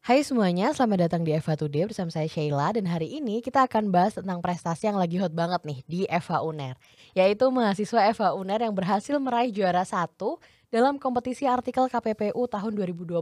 Hai 0.00 0.24
semuanya, 0.24 0.72
selamat 0.72 1.12
datang 1.12 1.28
di 1.28 1.36
Eva 1.36 1.52
Today 1.60 1.84
bersama 1.84 2.08
saya 2.08 2.24
Sheila. 2.24 2.72
Dan 2.72 2.88
hari 2.88 3.20
ini 3.20 3.44
kita 3.44 3.68
akan 3.68 3.92
bahas 3.92 4.16
tentang 4.16 4.40
prestasi 4.40 4.88
yang 4.88 4.96
lagi 4.96 5.20
hot 5.20 5.28
banget 5.28 5.60
nih 5.60 5.78
di 5.84 6.00
Eva 6.08 6.40
Uner. 6.40 6.72
Yaitu 7.12 7.44
mahasiswa 7.52 8.08
Eva 8.08 8.32
Uner 8.32 8.64
yang 8.64 8.72
berhasil 8.72 9.12
meraih 9.20 9.52
juara 9.52 9.84
satu 9.84 10.40
dalam 10.72 10.96
kompetisi 10.96 11.44
artikel 11.44 11.84
KPPU 11.84 12.48
tahun 12.48 12.72
2022 12.80 13.20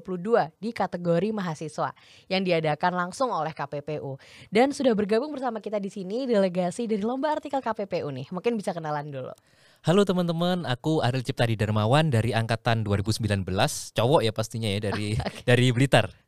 di 0.62 0.70
kategori 0.70 1.28
mahasiswa 1.34 1.90
yang 2.30 2.46
diadakan 2.46 2.94
langsung 2.94 3.34
oleh 3.34 3.50
KPPU 3.50 4.14
dan 4.54 4.70
sudah 4.70 4.94
bergabung 4.94 5.34
bersama 5.34 5.58
kita 5.58 5.82
di 5.82 5.90
sini 5.90 6.30
delegasi 6.30 6.86
dari 6.86 7.02
lomba 7.02 7.34
artikel 7.34 7.58
KPPU 7.58 8.06
nih. 8.14 8.30
Mungkin 8.30 8.54
bisa 8.54 8.70
kenalan 8.70 9.10
dulu. 9.10 9.34
Halo 9.82 10.06
teman-teman, 10.06 10.62
aku 10.62 11.02
Ariel 11.02 11.26
Ciptadi 11.26 11.58
Darmawan 11.58 12.14
dari 12.14 12.30
angkatan 12.30 12.86
2019, 12.86 13.42
cowok 13.98 14.20
ya 14.22 14.30
pastinya 14.30 14.70
ya 14.70 14.78
dari 14.78 15.18
dari 15.50 15.74
Blitar. 15.74 16.27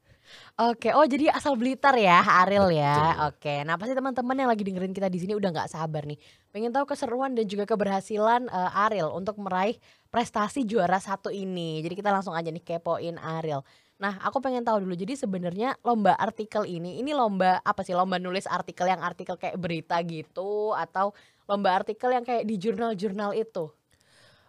Oke, 0.61 0.93
oh 0.93 1.07
jadi 1.09 1.33
asal 1.33 1.57
Blitar 1.57 1.97
ya, 1.97 2.21
Ariel 2.45 2.69
ya. 2.75 3.29
Oke, 3.33 3.65
nah 3.65 3.81
pasti 3.81 3.97
teman-teman 3.97 4.37
yang 4.37 4.51
lagi 4.53 4.61
dengerin 4.61 4.93
kita 4.93 5.09
di 5.09 5.17
sini 5.17 5.33
udah 5.33 5.49
nggak 5.49 5.73
sabar 5.73 6.05
nih, 6.05 6.21
pengen 6.53 6.69
tahu 6.69 6.85
keseruan 6.85 7.33
dan 7.33 7.49
juga 7.49 7.65
keberhasilan 7.65 8.51
uh, 8.53 8.85
Ariel 8.85 9.09
untuk 9.15 9.41
meraih 9.41 9.81
prestasi 10.13 10.69
juara 10.69 11.01
satu 11.01 11.33
ini. 11.33 11.81
Jadi 11.81 11.95
kita 11.97 12.13
langsung 12.13 12.37
aja 12.37 12.53
nih 12.53 12.61
kepoin 12.61 13.17
Ariel. 13.17 13.65
Nah, 14.01 14.17
aku 14.25 14.41
pengen 14.41 14.65
tahu 14.65 14.81
dulu. 14.85 14.97
Jadi 14.97 15.13
sebenarnya 15.13 15.77
lomba 15.85 16.17
artikel 16.17 16.65
ini, 16.65 17.01
ini 17.05 17.13
lomba 17.13 17.61
apa 17.61 17.85
sih? 17.85 17.93
Lomba 17.93 18.17
nulis 18.17 18.49
artikel 18.49 18.89
yang 18.89 19.05
artikel 19.05 19.37
kayak 19.37 19.61
berita 19.61 20.01
gitu 20.01 20.73
atau 20.73 21.13
lomba 21.45 21.85
artikel 21.85 22.09
yang 22.09 22.25
kayak 22.25 22.49
di 22.49 22.57
jurnal-jurnal 22.57 23.37
itu? 23.37 23.69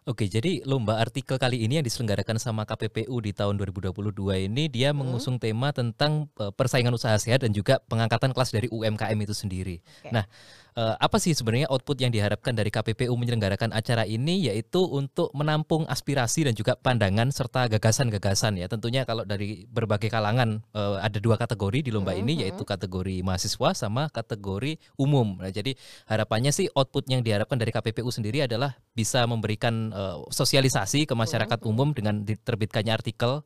Oke, 0.02 0.26
jadi 0.26 0.66
lomba 0.66 0.98
artikel 0.98 1.38
kali 1.38 1.62
ini 1.62 1.78
yang 1.78 1.86
diselenggarakan 1.86 2.42
sama 2.42 2.66
KPPU 2.66 3.22
di 3.22 3.38
tahun 3.38 3.54
2022 3.62 4.50
ini 4.50 4.66
dia 4.66 4.90
hmm. 4.90 4.98
mengusung 4.98 5.38
tema 5.38 5.70
tentang 5.70 6.26
uh, 6.42 6.50
persaingan 6.50 6.90
usaha 6.90 7.14
sehat 7.22 7.46
dan 7.46 7.54
juga 7.54 7.78
pengangkatan 7.86 8.34
kelas 8.34 8.50
dari 8.50 8.66
UMKM 8.74 9.14
itu 9.22 9.38
sendiri. 9.38 9.78
Okay. 10.02 10.10
Nah, 10.10 10.26
uh, 10.74 10.98
apa 10.98 11.22
sih 11.22 11.38
sebenarnya 11.38 11.70
output 11.70 12.02
yang 12.02 12.10
diharapkan 12.10 12.50
dari 12.58 12.74
KPPU 12.74 13.14
menyelenggarakan 13.14 13.78
acara 13.78 14.10
ini 14.10 14.50
yaitu 14.50 14.82
untuk 14.82 15.30
menampung 15.38 15.86
aspirasi 15.86 16.50
dan 16.50 16.58
juga 16.58 16.74
pandangan 16.82 17.30
serta 17.30 17.70
gagasan-gagasan 17.70 18.58
ya. 18.58 18.66
Tentunya 18.66 19.06
kalau 19.06 19.22
dari 19.22 19.70
berbagai 19.70 20.10
kalangan 20.10 20.66
uh, 20.74 20.98
ada 20.98 21.22
dua 21.22 21.38
kategori 21.38 21.86
di 21.86 21.94
lomba 21.94 22.18
hmm. 22.18 22.22
ini 22.26 22.34
yaitu 22.48 22.66
kategori 22.66 23.22
mahasiswa 23.22 23.78
sama 23.78 24.10
kategori 24.10 24.82
umum. 24.98 25.38
Nah, 25.46 25.54
jadi 25.54 25.78
harapannya 26.10 26.50
sih 26.50 26.74
output 26.74 27.06
yang 27.06 27.22
diharapkan 27.22 27.62
dari 27.62 27.70
KPPU 27.70 28.10
sendiri 28.10 28.50
adalah 28.50 28.82
bisa 28.98 29.22
memberikan 29.30 29.91
uh, 29.92 30.26
sosialisasi 30.32 31.06
ke 31.06 31.14
masyarakat 31.14 31.60
hmm. 31.62 31.70
umum 31.72 31.92
dengan 31.96 32.24
diterbitkannya 32.26 32.94
artikel 32.96 33.44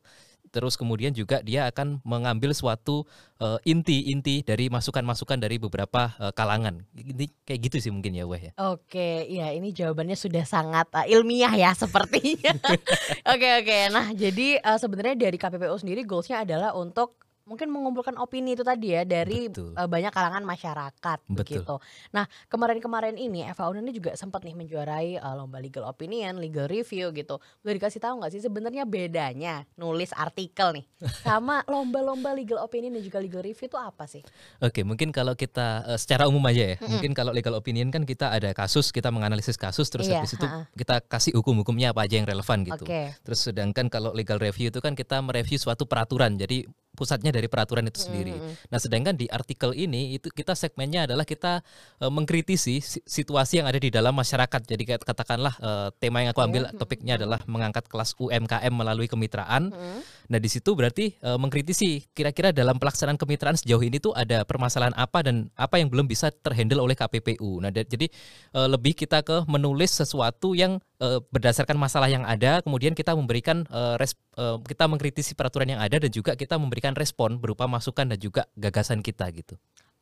terus 0.55 0.79
kemudian 0.79 1.11
juga 1.11 1.43
dia 1.43 1.67
akan 1.67 1.99
mengambil 2.07 2.55
suatu 2.55 3.03
uh, 3.43 3.59
inti-inti 3.67 4.39
dari 4.39 4.71
masukan-masukan 4.71 5.35
dari 5.35 5.59
beberapa 5.59 6.16
uh, 6.16 6.31
kalangan. 6.31 6.79
Ini 6.95 7.27
kayak 7.43 7.59
gitu 7.59 7.77
sih 7.83 7.91
mungkin 7.91 8.16
ya, 8.16 8.23
Wah 8.23 8.39
ya. 8.39 8.55
Oke, 8.71 9.27
ya 9.27 9.51
ini 9.51 9.75
jawabannya 9.75 10.16
sudah 10.16 10.47
sangat 10.47 10.88
uh, 10.95 11.03
ilmiah 11.11 11.51
ya 11.51 11.75
sepertinya. 11.75 12.55
oke, 13.35 13.49
oke. 13.59 13.77
Nah, 13.91 14.16
jadi 14.16 14.63
uh, 14.63 14.79
sebenarnya 14.79 15.27
dari 15.27 15.35
KPPU 15.35 15.75
sendiri 15.75 16.07
goalsnya 16.07 16.47
adalah 16.47 16.71
untuk 16.71 17.24
mungkin 17.45 17.69
mengumpulkan 17.69 18.17
opini 18.17 18.57
itu 18.57 18.65
tadi 18.65 18.97
ya 18.97 19.05
dari 19.05 19.45
uh, 19.53 19.85
banyak 19.85 20.09
kalangan 20.09 20.41
masyarakat 20.41 21.19
Betul. 21.29 21.38
begitu. 21.38 21.75
Nah 22.09 22.25
kemarin-kemarin 22.49 23.21
ini 23.21 23.45
Eva 23.45 23.69
Unen 23.69 23.85
ini 23.85 23.93
juga 23.93 24.17
sempat 24.17 24.41
nih 24.41 24.57
menjuarai 24.57 25.21
uh, 25.21 25.38
lomba 25.38 25.61
legal 25.61 25.85
opinion, 25.85 26.41
legal 26.41 26.66
review 26.66 27.13
gitu. 27.13 27.38
Boleh 27.61 27.77
dikasih 27.77 28.01
tahu 28.01 28.17
nggak 28.17 28.33
sih 28.33 28.41
sebenarnya 28.41 28.89
bedanya 28.89 29.61
nulis 29.77 30.09
artikel 30.17 30.73
nih 30.73 30.85
sama 31.25 31.61
lomba-lomba 31.69 32.33
legal 32.33 32.66
opinion 32.66 32.97
dan 32.97 33.05
juga 33.05 33.21
legal 33.21 33.45
review 33.45 33.69
itu 33.69 33.77
apa 33.77 34.09
sih? 34.09 34.25
Oke 34.57 34.81
mungkin 34.81 35.13
kalau 35.13 35.38
kita 35.38 35.85
uh, 35.85 35.99
secara 36.01 36.25
umum 36.25 36.41
aja 36.49 36.73
ya, 36.73 36.75
mm 36.75 36.81
-hmm. 36.81 36.91
mungkin 36.97 37.11
kalau 37.13 37.29
legal 37.29 37.53
opinion 37.53 37.93
kan 37.93 38.09
kita 38.09 38.33
ada 38.33 38.57
kasus, 38.57 38.89
kita 38.89 39.13
menganalisis 39.13 39.53
kasus 39.53 39.85
terus 39.93 40.09
iya, 40.09 40.25
habis 40.25 40.33
itu 40.33 40.50
ha 40.50 40.66
-ha. 40.66 40.73
kita 40.73 40.97
kasih 41.06 41.38
hukum-hukumnya 41.38 41.94
apa 41.94 42.09
aja 42.09 42.17
yang 42.17 42.25
relevan 42.25 42.66
gitu. 42.66 42.89
Okay. 42.89 43.13
Terus 43.22 43.45
sedangkan 43.45 43.85
kalau 43.94 44.17
legal 44.17 44.41
review 44.41 44.73
itu 44.73 44.81
kan 44.81 44.97
kita 44.97 45.22
mereview 45.22 45.62
suatu 45.62 45.85
peraturan, 45.85 46.41
jadi 46.41 46.66
pusatnya 46.95 47.29
dari 47.35 47.45
peraturan 47.51 47.85
itu 47.85 48.07
sendiri. 48.07 48.33
Hmm. 48.33 48.56
Nah, 48.72 48.79
sedangkan 48.79 49.13
di 49.19 49.28
artikel 49.28 49.75
ini 49.75 50.16
itu 50.16 50.31
kita 50.31 50.56
segmennya 50.56 51.06
adalah 51.06 51.28
kita 51.28 51.61
uh, 52.01 52.11
mengkritisi 52.11 52.79
situasi 53.03 53.61
yang 53.61 53.67
ada 53.67 53.78
di 53.78 53.91
dalam 53.91 54.16
masyarakat. 54.16 54.61
Jadi 54.63 54.83
katakanlah 54.97 55.53
uh, 55.59 55.88
tema 56.00 56.23
yang 56.23 56.31
aku 56.31 56.41
ambil 56.41 56.72
hmm. 56.72 56.79
topiknya 56.79 57.19
adalah 57.19 57.44
mengangkat 57.45 57.85
kelas 57.91 58.16
UMKM 58.17 58.73
melalui 58.73 59.11
kemitraan. 59.11 59.69
Hmm. 59.69 60.00
Nah, 60.31 60.39
di 60.41 60.50
situ 60.50 60.73
berarti 60.73 61.13
uh, 61.22 61.38
mengkritisi 61.38 62.16
kira-kira 62.16 62.50
dalam 62.56 62.81
pelaksanaan 62.81 63.19
kemitraan 63.19 63.59
sejauh 63.59 63.83
ini 63.83 64.01
tuh 64.01 64.16
ada 64.16 64.47
permasalahan 64.47 64.95
apa 64.97 65.22
dan 65.22 65.53
apa 65.53 65.77
yang 65.77 65.91
belum 65.91 66.09
bisa 66.09 66.31
terhandle 66.31 66.81
oleh 66.81 66.97
KPPU. 66.97 67.62
Nah, 67.62 67.69
jadi 67.69 68.09
uh, 68.57 68.72
lebih 68.72 68.97
kita 68.97 69.22
ke 69.22 69.45
menulis 69.45 69.94
sesuatu 69.94 70.57
yang 70.57 70.81
uh, 71.00 71.19
berdasarkan 71.31 71.75
masalah 71.75 72.07
yang 72.11 72.23
ada, 72.23 72.63
kemudian 72.63 72.94
kita 72.95 73.16
memberikan 73.16 73.63
uh, 73.72 73.95
res, 74.00 74.16
uh, 74.39 74.59
kita 74.61 74.88
mengkritisi 74.88 75.33
peraturan 75.33 75.75
yang 75.75 75.81
ada 75.81 76.00
dan 76.00 76.11
juga 76.11 76.35
kita 76.35 76.56
memberikan 76.59 76.94
respon 76.95 77.39
berupa 77.39 77.66
masukan 77.66 78.11
dan 78.11 78.19
juga 78.19 78.47
gagasan 78.56 79.01
kita 79.01 79.28
gitu. 79.33 79.56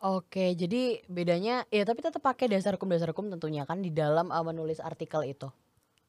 Oke, 0.04 0.52
jadi 0.59 1.00
bedanya 1.08 1.64
ya 1.72 1.88
tapi 1.88 2.04
tetap 2.04 2.20
pakai 2.20 2.52
dasar 2.52 2.76
hukum 2.76 2.92
dasar 2.92 3.16
hukum 3.16 3.31
tentunya 3.31 3.64
kan 3.64 3.80
di 3.80 3.88
dalam 3.88 4.36
uh, 4.36 4.44
menulis 4.44 4.84
artikel 4.84 5.24
itu. 5.24 5.48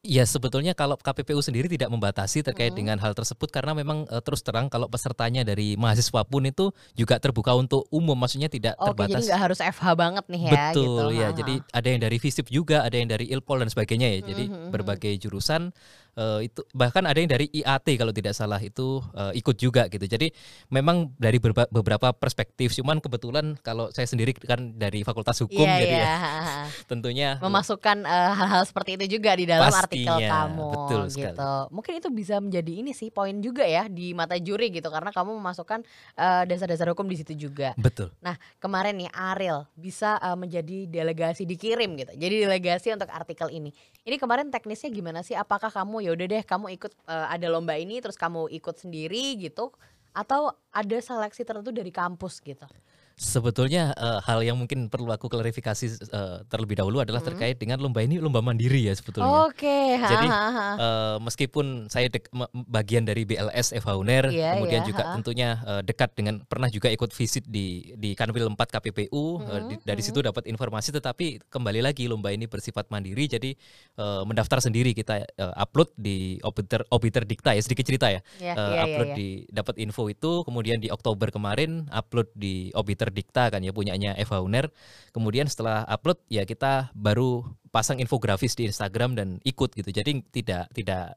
Ya 0.05 0.23
sebetulnya 0.29 0.77
kalau 0.77 0.95
KPPU 0.95 1.41
sendiri 1.41 1.65
tidak 1.65 1.89
membatasi 1.89 2.45
terkait 2.45 2.71
hmm. 2.71 2.79
dengan 2.79 2.97
hal 3.01 3.17
tersebut 3.17 3.49
karena 3.49 3.73
memang 3.73 4.05
uh, 4.07 4.21
terus 4.21 4.45
terang 4.45 4.69
kalau 4.69 4.85
pesertanya 4.85 5.41
dari 5.41 5.73
mahasiswa 5.75 6.21
pun 6.23 6.45
itu 6.45 6.69
juga 6.93 7.17
terbuka 7.17 7.57
untuk 7.57 7.89
umum 7.89 8.13
maksudnya 8.13 8.47
tidak 8.47 8.77
Oke, 8.77 8.93
terbatas. 8.93 9.25
jadi 9.25 9.33
nggak 9.33 9.41
harus 9.41 9.59
FH 9.59 9.85
banget 9.97 10.25
nih 10.29 10.41
ya. 10.45 10.51
Betul 10.53 10.85
gitu. 10.85 11.05
ya. 11.17 11.27
Jadi 11.33 11.53
ada 11.73 11.87
yang 11.89 12.01
dari 12.05 12.17
FISIP 12.21 12.47
juga, 12.53 12.85
ada 12.85 12.95
yang 12.95 13.09
dari 13.09 13.25
Ilpol 13.33 13.65
dan 13.65 13.69
sebagainya 13.73 14.07
ya. 14.13 14.19
Jadi 14.29 14.45
hmm, 14.45 14.69
berbagai 14.69 15.13
jurusan 15.17 15.73
uh, 16.17 16.39
itu 16.41 16.63
bahkan 16.71 17.03
ada 17.05 17.19
yang 17.19 17.29
dari 17.29 17.51
IAT 17.51 17.87
kalau 17.99 18.11
tidak 18.15 18.33
salah 18.33 18.59
itu 18.59 19.03
uh, 19.13 19.31
ikut 19.35 19.55
juga 19.59 19.87
gitu. 19.91 20.03
Jadi 20.07 20.31
memang 20.71 21.11
dari 21.19 21.37
beberapa 21.69 22.11
perspektif. 22.15 22.73
Cuman 22.75 22.99
kebetulan 23.03 23.59
kalau 23.61 23.91
saya 23.91 24.07
sendiri 24.07 24.35
kan 24.35 24.75
dari 24.75 25.03
Fakultas 25.03 25.39
Hukum 25.43 25.67
yeah, 25.67 25.79
jadi 25.79 25.95
yeah. 25.95 26.07
ya 26.07 26.45
tentunya 26.91 27.29
memasukkan 27.39 28.03
uh, 28.03 28.31
hal-hal 28.33 28.63
seperti 28.65 28.97
itu 28.99 29.19
juga 29.19 29.35
di 29.35 29.45
dalam 29.45 29.69
pastinya, 29.69 30.17
artikel 30.17 30.17
kamu 30.25 30.67
betul 30.71 31.01
gitu. 31.11 31.35
Sekali. 31.35 31.73
Mungkin 31.75 31.93
itu 31.99 32.09
bisa 32.11 32.35
menjadi 32.39 32.73
ini 32.81 32.91
sih 32.95 33.09
poin 33.11 33.35
juga 33.43 33.63
ya 33.67 33.87
di 33.91 34.15
mata 34.15 34.39
juri 34.39 34.71
gitu 34.71 34.87
karena 34.87 35.11
kamu 35.11 35.37
memasukkan 35.37 35.83
uh, 36.17 36.43
dasar-dasar 36.47 36.89
hukum 36.91 37.05
di 37.05 37.19
situ 37.19 37.33
juga. 37.35 37.75
Betul. 37.75 38.11
Nah, 38.23 38.39
kemarin 38.57 38.95
nih 38.95 39.11
Ariel 39.11 39.67
bisa 39.75 40.17
uh, 40.23 40.37
menjadi 40.39 40.87
delegasi 40.87 41.43
dikirim 41.43 41.99
gitu. 41.99 42.13
Jadi 42.15 42.35
delegasi 42.47 42.87
untuk 42.95 43.11
artikel 43.11 43.51
ini. 43.51 43.75
Ini 44.05 44.15
kemarin 44.21 44.53
teknisnya 44.53 44.89
gimana 44.93 45.25
sih? 45.25 45.33
Apakah 45.33 45.73
kamu 45.73 46.04
ya 46.05 46.13
udah 46.13 46.25
deh 46.29 46.43
kamu 46.45 46.77
ikut 46.77 46.93
uh, 47.09 47.27
ada 47.33 47.49
lomba 47.49 47.73
ini 47.73 47.97
terus 47.97 48.13
kamu 48.13 48.53
ikut 48.53 48.77
sendiri 48.77 49.41
gitu 49.41 49.73
atau 50.13 50.53
ada 50.69 50.97
seleksi 51.01 51.41
tertentu 51.43 51.73
dari 51.73 51.89
kampus 51.89 52.39
gitu? 52.45 52.69
Sebetulnya 53.15 53.95
uh, 53.95 54.19
hal 54.19 54.43
yang 54.43 54.59
mungkin 54.59 54.91
perlu 54.91 55.07
aku 55.07 55.31
klarifikasi 55.31 56.11
uh, 56.11 56.43
terlebih 56.51 56.75
dahulu 56.75 56.99
adalah 56.99 57.23
hmm. 57.23 57.31
terkait 57.31 57.55
dengan 57.55 57.79
lomba 57.79 58.03
ini 58.03 58.19
lomba 58.19 58.43
mandiri 58.43 58.91
ya 58.91 58.93
sebetulnya. 58.93 59.47
Oke. 59.47 59.63
Okay. 59.63 60.03
Jadi 60.03 60.27
uh, 60.27 61.15
meskipun 61.23 61.87
saya 61.87 62.11
dek, 62.11 62.27
bagian 62.67 63.07
dari 63.07 63.23
BLS 63.23 63.71
Eva 63.71 63.95
Uner, 63.95 64.27
yeah, 64.35 64.59
kemudian 64.59 64.83
yeah, 64.83 64.89
juga 64.91 65.03
ha. 65.07 65.15
tentunya 65.15 65.49
uh, 65.63 65.79
dekat 65.79 66.11
dengan 66.11 66.43
pernah 66.43 66.67
juga 66.67 66.91
ikut 66.91 67.15
visit 67.15 67.47
di 67.47 67.95
di 67.95 68.19
Kanwil 68.19 68.51
4 68.51 68.59
KPPU, 68.59 69.07
hmm. 69.39 69.47
uh, 69.47 69.61
di, 69.71 69.75
dari 69.87 70.03
hmm. 70.03 70.07
situ 70.11 70.19
dapat 70.19 70.43
informasi. 70.51 70.91
Tetapi 70.91 71.47
kembali 71.47 71.87
lagi 71.87 72.11
lomba 72.11 72.35
ini 72.35 72.51
bersifat 72.51 72.91
mandiri, 72.91 73.31
jadi 73.31 73.55
uh, 73.95 74.27
mendaftar 74.27 74.59
sendiri 74.59 74.91
kita 74.91 75.23
uh, 75.39 75.55
upload 75.55 75.87
di 75.95 76.35
Obiter 76.43 76.83
Obiter 76.91 77.23
Dikta 77.23 77.55
ya 77.55 77.63
sedikit 77.63 77.87
cerita 77.87 78.11
ya. 78.11 78.19
Yeah, 78.43 78.59
uh, 78.59 78.75
yeah, 78.75 78.83
upload 78.91 79.15
yeah, 79.15 79.23
yeah. 79.23 79.47
di 79.47 79.55
dapat 79.55 79.75
info 79.79 80.11
itu, 80.11 80.43
kemudian 80.43 80.83
di 80.83 80.91
Oktober 80.91 81.31
kemarin 81.31 81.87
upload 81.95 82.27
di 82.35 82.75
Obiter 82.75 83.04
terdikta 83.05 83.53
kan 83.53 83.61
ya 83.61 83.69
punyanya 83.69 84.17
Eva 84.17 84.41
Uner. 84.41 84.73
Kemudian 85.13 85.45
setelah 85.45 85.85
upload 85.85 86.19
ya 86.27 86.43
kita 86.43 86.89
baru 86.97 87.45
pasang 87.69 88.01
infografis 88.01 88.57
di 88.57 88.65
Instagram 88.65 89.13
dan 89.13 89.27
ikut 89.45 89.77
gitu. 89.77 89.89
Jadi 89.93 90.25
tidak 90.33 90.73
tidak 90.73 91.15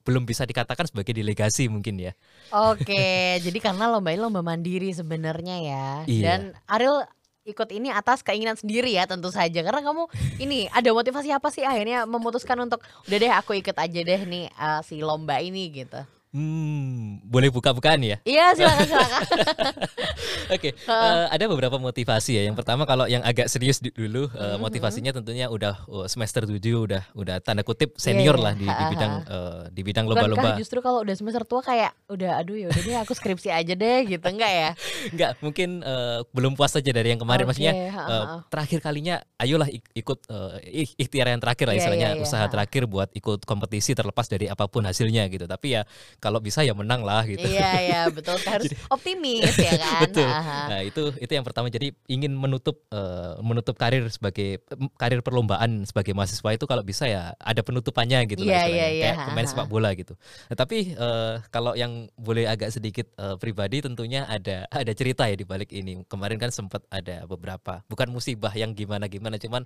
belum 0.00 0.24
bisa 0.24 0.48
dikatakan 0.48 0.88
sebagai 0.88 1.12
delegasi 1.12 1.68
mungkin 1.68 2.00
ya. 2.00 2.12
Oke, 2.50 3.36
jadi 3.44 3.58
karena 3.60 3.92
lomba 3.92 4.10
ini 4.10 4.20
lomba 4.24 4.40
mandiri 4.40 4.90
sebenarnya 4.90 5.56
ya. 5.60 5.86
Iya. 6.08 6.22
Dan 6.24 6.40
Ariel 6.66 7.04
ikut 7.44 7.68
ini 7.72 7.88
atas 7.88 8.20
keinginan 8.20 8.54
sendiri 8.54 8.92
ya 8.92 9.08
tentu 9.08 9.32
saja 9.32 9.64
karena 9.64 9.80
kamu 9.80 10.06
ini 10.38 10.68
ada 10.70 10.92
motivasi 10.92 11.32
apa 11.32 11.48
sih 11.48 11.64
akhirnya 11.64 12.04
memutuskan 12.04 12.60
untuk 12.62 12.84
udah 13.08 13.16
deh 13.16 13.32
aku 13.32 13.56
ikut 13.56 13.74
aja 13.74 14.00
deh 14.04 14.20
nih 14.28 14.52
uh, 14.60 14.80
si 14.84 15.00
lomba 15.00 15.40
ini 15.40 15.72
gitu. 15.72 16.00
Hmm, 16.30 17.18
boleh 17.26 17.50
buka-bukaan 17.50 17.98
ya? 18.06 18.22
Iya, 18.22 18.54
silakan 18.54 18.86
silakan. 18.86 19.22
Oke, 20.54 20.70
okay, 20.70 20.72
uh, 20.86 21.26
eh, 21.26 21.26
ada 21.34 21.44
beberapa 21.50 21.74
motivasi 21.82 22.38
ya. 22.38 22.42
Yang 22.46 22.62
pertama 22.62 22.86
kalau 22.86 23.10
yang 23.10 23.18
agak 23.26 23.50
serius 23.50 23.82
dulu, 23.82 24.30
uh, 24.38 24.54
motivasinya 24.62 25.10
tentunya 25.10 25.50
udah 25.50 25.82
uh, 25.90 26.06
semester 26.06 26.46
7 26.46 26.54
udah 26.54 27.02
udah 27.18 27.42
tanda 27.42 27.66
kutip 27.66 27.98
iya, 27.98 28.14
senior 28.14 28.38
yeah, 28.38 28.46
yeah. 28.46 28.46
lah 28.46 28.54
di, 28.54 28.66
di 28.70 28.84
bidang 28.94 29.12
uh, 29.26 29.62
di 29.74 29.82
bidang 29.82 30.04
lomba-lomba. 30.06 30.54
justru 30.54 30.78
kalau 30.78 31.02
udah 31.02 31.18
semester 31.18 31.42
tua 31.42 31.66
kayak 31.66 31.98
udah 32.06 32.38
aduh 32.38 32.54
ya 32.54 32.66
udah 32.70 32.82
deh 32.86 32.98
aku 33.02 33.10
skripsi 33.10 33.50
aja 33.50 33.74
deh 33.74 33.98
gitu 34.06 34.26
enggak 34.30 34.52
ya? 34.54 34.70
enggak, 35.12 35.30
mungkin 35.42 35.82
uh, 35.82 36.22
belum 36.30 36.54
puas 36.54 36.70
saja 36.70 36.94
dari 36.94 37.10
yang 37.10 37.18
kemarin 37.18 37.42
okay, 37.42 37.50
maksudnya 37.50 37.74
uh, 37.90 38.46
terakhir 38.46 38.78
kalinya 38.86 39.18
ayolah 39.34 39.66
ikut 39.98 40.30
uh, 40.30 40.62
ikhtiar 40.94 41.26
yang 41.34 41.42
terakhir 41.42 41.66
lah 41.66 41.74
yeah, 41.74 41.82
istilahnya 41.82 42.08
yeah, 42.14 42.18
yeah, 42.22 42.22
usaha 42.22 42.46
ha. 42.46 42.52
terakhir 42.54 42.86
buat 42.86 43.10
ikut 43.18 43.42
kompetisi 43.42 43.98
terlepas 43.98 44.30
dari 44.30 44.46
apa 44.46 44.70
pun 44.70 44.86
hasilnya 44.86 45.26
gitu. 45.26 45.50
Tapi 45.50 45.74
ya 45.74 45.82
kalau 46.20 46.38
bisa 46.38 46.60
ya 46.60 46.76
menang 46.76 47.00
lah 47.02 47.24
gitu. 47.24 47.42
Iya 47.42 47.70
iya 47.80 48.00
betul 48.16 48.36
harus 48.44 48.68
jadi, 48.68 48.76
optimis 48.92 49.56
ya 49.56 49.72
kan. 49.82 50.00
Betul. 50.04 50.28
Nah 50.70 50.80
itu 50.84 51.02
itu 51.16 51.32
yang 51.32 51.42
pertama 51.42 51.72
jadi 51.72 51.90
ingin 52.06 52.36
menutup 52.36 52.84
uh, 52.92 53.40
menutup 53.40 53.74
karir 53.80 54.04
sebagai 54.12 54.60
karir 55.00 55.24
perlombaan 55.24 55.88
sebagai 55.88 56.12
mahasiswa 56.12 56.52
itu 56.52 56.64
kalau 56.68 56.84
bisa 56.84 57.08
ya 57.08 57.32
ada 57.40 57.64
penutupannya 57.64 58.28
gitu 58.28 58.44
yeah, 58.44 58.62
lah 58.62 58.68
yeah, 58.68 58.90
yeah, 58.92 59.02
kayak 59.16 59.16
pemain 59.32 59.48
sepak 59.48 59.66
bola 59.66 59.90
gitu. 59.96 60.14
Nah, 60.52 60.56
tapi 60.60 60.92
uh, 60.94 61.40
kalau 61.48 61.72
yang 61.72 62.06
boleh 62.20 62.44
agak 62.44 62.70
sedikit 62.70 63.08
uh, 63.16 63.40
pribadi 63.40 63.80
tentunya 63.80 64.28
ada 64.28 64.68
ada 64.84 64.92
cerita 64.92 65.24
ya 65.26 65.34
di 65.34 65.48
balik 65.48 65.72
ini. 65.72 66.04
Kemarin 66.04 66.36
kan 66.36 66.52
sempat 66.52 66.84
ada 66.92 67.24
beberapa 67.24 67.80
bukan 67.88 68.12
musibah 68.12 68.52
yang 68.52 68.76
gimana 68.76 69.08
gimana 69.08 69.40
cuman 69.40 69.64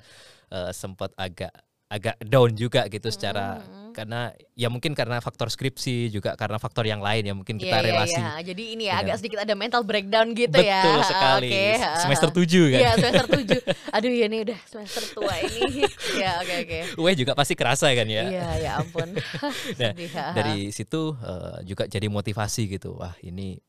uh, 0.55 0.71
sempat 0.71 1.11
agak 1.19 1.51
agak 1.93 2.17
down 2.25 2.51
juga 2.57 2.89
gitu 2.89 3.07
secara 3.13 3.61
hmm. 3.61 3.93
karena 3.95 4.33
ya 4.57 4.67
mungkin 4.73 4.97
karena 4.97 5.21
faktor 5.21 5.53
skripsi 5.53 6.11
juga 6.11 6.35
karena 6.35 6.57
faktor 6.59 6.89
yang 6.89 6.99
lain 6.99 7.23
ya 7.23 7.35
mungkin 7.37 7.61
kita 7.61 7.71
yeah, 7.71 7.85
iya, 7.85 7.89
relasi. 7.93 8.15
Yeah, 8.17 8.25
yeah. 8.25 8.37
Jadi 8.43 8.65
ini 8.75 8.85
ya 8.89 8.95
agak 9.05 9.17
sedikit 9.21 9.39
ada 9.45 9.55
mental 9.55 9.83
breakdown 9.87 10.33
gitu 10.35 10.51
Betul 10.51 10.67
ya. 10.67 10.83
Betul 10.83 11.01
sekali. 11.07 11.51
Okay. 11.53 11.73
Semester 12.01 12.29
7 12.33 12.73
kan. 12.73 12.81
Iya, 12.81 12.93
semester 12.99 13.27
7. 13.93 13.95
Aduh 13.95 14.11
ya 14.11 14.27
nih 14.27 14.41
udah 14.49 14.59
semester 14.67 15.03
tua 15.13 15.35
ini. 15.39 15.63
ya 16.23 16.31
oke 16.41 16.47
okay, 16.49 16.59
oke. 16.65 16.79
Okay. 16.97 17.03
Weh 17.05 17.15
juga 17.15 17.33
pasti 17.37 17.55
kerasa 17.55 17.87
kan 17.93 18.09
ya. 18.09 18.25
Iya, 18.27 18.47
ya 18.59 18.71
ampun. 18.81 19.09
nah, 19.81 19.93
dari 20.35 20.73
situ 20.75 21.15
uh, 21.15 21.61
juga 21.63 21.87
jadi 21.87 22.09
motivasi 22.11 22.67
gitu. 22.75 22.99
Wah, 22.99 23.15
ini 23.23 23.61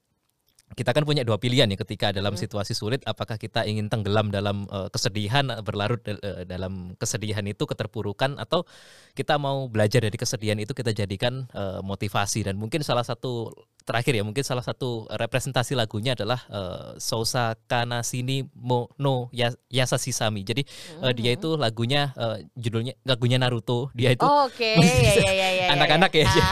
kita 0.73 0.97
kan 0.97 1.05
punya 1.05 1.21
dua 1.21 1.37
pilihan 1.37 1.69
ya 1.69 1.77
ketika 1.77 2.09
dalam 2.09 2.33
hmm. 2.33 2.41
situasi 2.41 2.73
sulit 2.73 3.05
apakah 3.05 3.37
kita 3.37 3.61
ingin 3.69 3.85
tenggelam 3.85 4.33
dalam 4.33 4.65
uh, 4.73 4.89
kesedihan 4.89 5.45
berlarut 5.61 6.01
uh, 6.09 6.41
dalam 6.49 6.97
kesedihan 6.97 7.45
itu 7.45 7.69
keterpurukan 7.69 8.41
atau 8.41 8.65
kita 9.13 9.37
mau 9.37 9.69
belajar 9.69 10.01
dari 10.01 10.17
kesedihan 10.17 10.57
itu 10.57 10.73
kita 10.73 10.89
jadikan 10.89 11.45
uh, 11.53 11.85
motivasi 11.85 12.49
dan 12.49 12.57
mungkin 12.57 12.81
salah 12.81 13.05
satu 13.05 13.53
terakhir 13.85 14.17
ya 14.17 14.23
mungkin 14.25 14.41
salah 14.41 14.65
satu 14.65 15.05
representasi 15.13 15.77
lagunya 15.77 16.17
adalah 16.17 16.41
uh, 16.49 16.97
Sousa 16.97 17.53
Kana 17.69 18.01
Sini 18.01 18.43
Mo 18.57 18.89
No 18.97 19.29
Yasa 19.69 20.01
Sisami. 20.01 20.41
Jadi 20.41 20.65
uh, 21.05 21.13
dia 21.13 21.37
itu 21.37 21.53
lagunya 21.53 22.11
uh, 22.17 22.41
judulnya 22.57 22.97
lagunya 23.05 23.37
Naruto. 23.37 23.93
Dia 23.93 24.17
itu 24.17 24.25
oh, 24.25 24.49
Oke, 24.49 24.77
okay. 24.77 25.21
ya, 25.21 25.31
ya, 25.31 25.49
ya, 25.53 25.65
anak-anak 25.77 26.11
ya. 26.17 26.25
ya. 26.25 26.45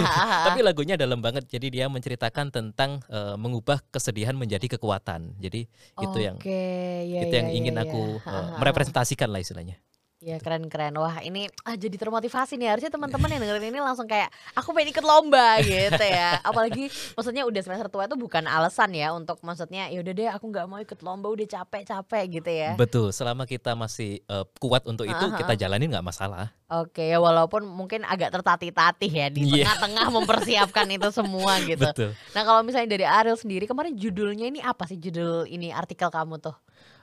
Tapi 0.49 0.59
lagunya 0.61 0.95
dalam 0.95 1.19
banget. 1.19 1.49
Jadi 1.49 1.73
dia 1.73 1.89
menceritakan 1.89 2.53
tentang 2.53 3.01
uh, 3.09 3.33
mengubah 3.35 3.81
kesedihan 3.89 4.37
menjadi 4.37 4.77
kekuatan. 4.77 5.33
Jadi 5.41 5.65
okay. 5.97 6.05
itu 6.05 6.17
yang 6.21 6.37
ya, 6.39 7.21
itu 7.25 7.33
yang 7.33 7.49
ya, 7.49 7.57
ingin 7.57 7.75
ya, 7.75 7.83
aku 7.89 8.21
uh, 8.23 8.61
merepresentasikan 8.61 9.33
lah 9.33 9.41
istilahnya. 9.41 9.81
Ya 10.23 10.39
keren-keren. 10.39 10.95
Wah 10.95 11.19
ini 11.19 11.51
ah, 11.67 11.75
jadi 11.75 11.99
termotivasi 11.99 12.55
nih. 12.55 12.71
Harusnya 12.71 12.87
teman-teman 12.87 13.27
yang 13.27 13.43
dengerin 13.43 13.75
ini 13.75 13.83
langsung 13.83 14.07
kayak 14.07 14.31
aku 14.55 14.71
pengen 14.71 14.95
ikut 14.95 15.03
lomba 15.03 15.59
gitu 15.67 15.99
ya. 15.99 16.39
Apalagi 16.47 16.87
maksudnya 17.11 17.43
udah 17.43 17.59
semester 17.59 17.91
tua 17.91 18.07
itu 18.07 18.15
bukan 18.15 18.47
alasan 18.47 18.95
ya 18.95 19.11
untuk 19.11 19.43
maksudnya 19.43 19.91
ya 19.91 19.99
udah 19.99 20.13
deh 20.15 20.29
aku 20.31 20.47
nggak 20.47 20.65
mau 20.71 20.79
ikut 20.79 20.99
lomba 21.03 21.27
udah 21.27 21.43
capek-capek 21.43 22.39
gitu 22.39 22.51
ya. 22.55 22.71
Betul. 22.79 23.11
Selama 23.11 23.43
kita 23.43 23.75
masih 23.75 24.23
uh, 24.31 24.47
kuat 24.63 24.87
untuk 24.87 25.03
itu 25.03 25.11
uh 25.11 25.27
-huh. 25.27 25.39
kita 25.43 25.59
jalanin 25.59 25.91
nggak 25.91 26.07
masalah. 26.07 26.55
Oke 26.71 27.03
ya 27.03 27.19
walaupun 27.19 27.67
mungkin 27.67 28.07
agak 28.07 28.31
tertatih-tatih 28.31 29.11
ya 29.11 29.27
di 29.27 29.43
iya. 29.43 29.67
tengah-tengah 29.67 30.07
yeah. 30.07 30.15
mempersiapkan 30.23 30.87
itu 30.87 31.09
semua 31.11 31.59
gitu. 31.67 31.83
Betul. 31.83 32.15
Nah 32.31 32.41
kalau 32.47 32.63
misalnya 32.63 32.95
dari 32.95 33.03
Ariel 33.03 33.35
sendiri 33.35 33.67
kemarin 33.67 33.91
judulnya 33.99 34.47
ini 34.47 34.63
apa 34.63 34.87
sih 34.87 34.95
judul 34.95 35.51
ini 35.51 35.75
artikel 35.75 36.07
kamu 36.07 36.39
tuh? 36.39 36.55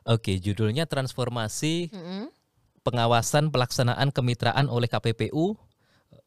Oke 0.08 0.40
judulnya 0.40 0.88
transformasi. 0.88 1.92
Mm 1.92 2.00
-hmm 2.00 2.19
pengawasan 2.82 3.52
pelaksanaan 3.52 4.10
kemitraan 4.14 4.66
oleh 4.66 4.88
KPPU 4.88 5.58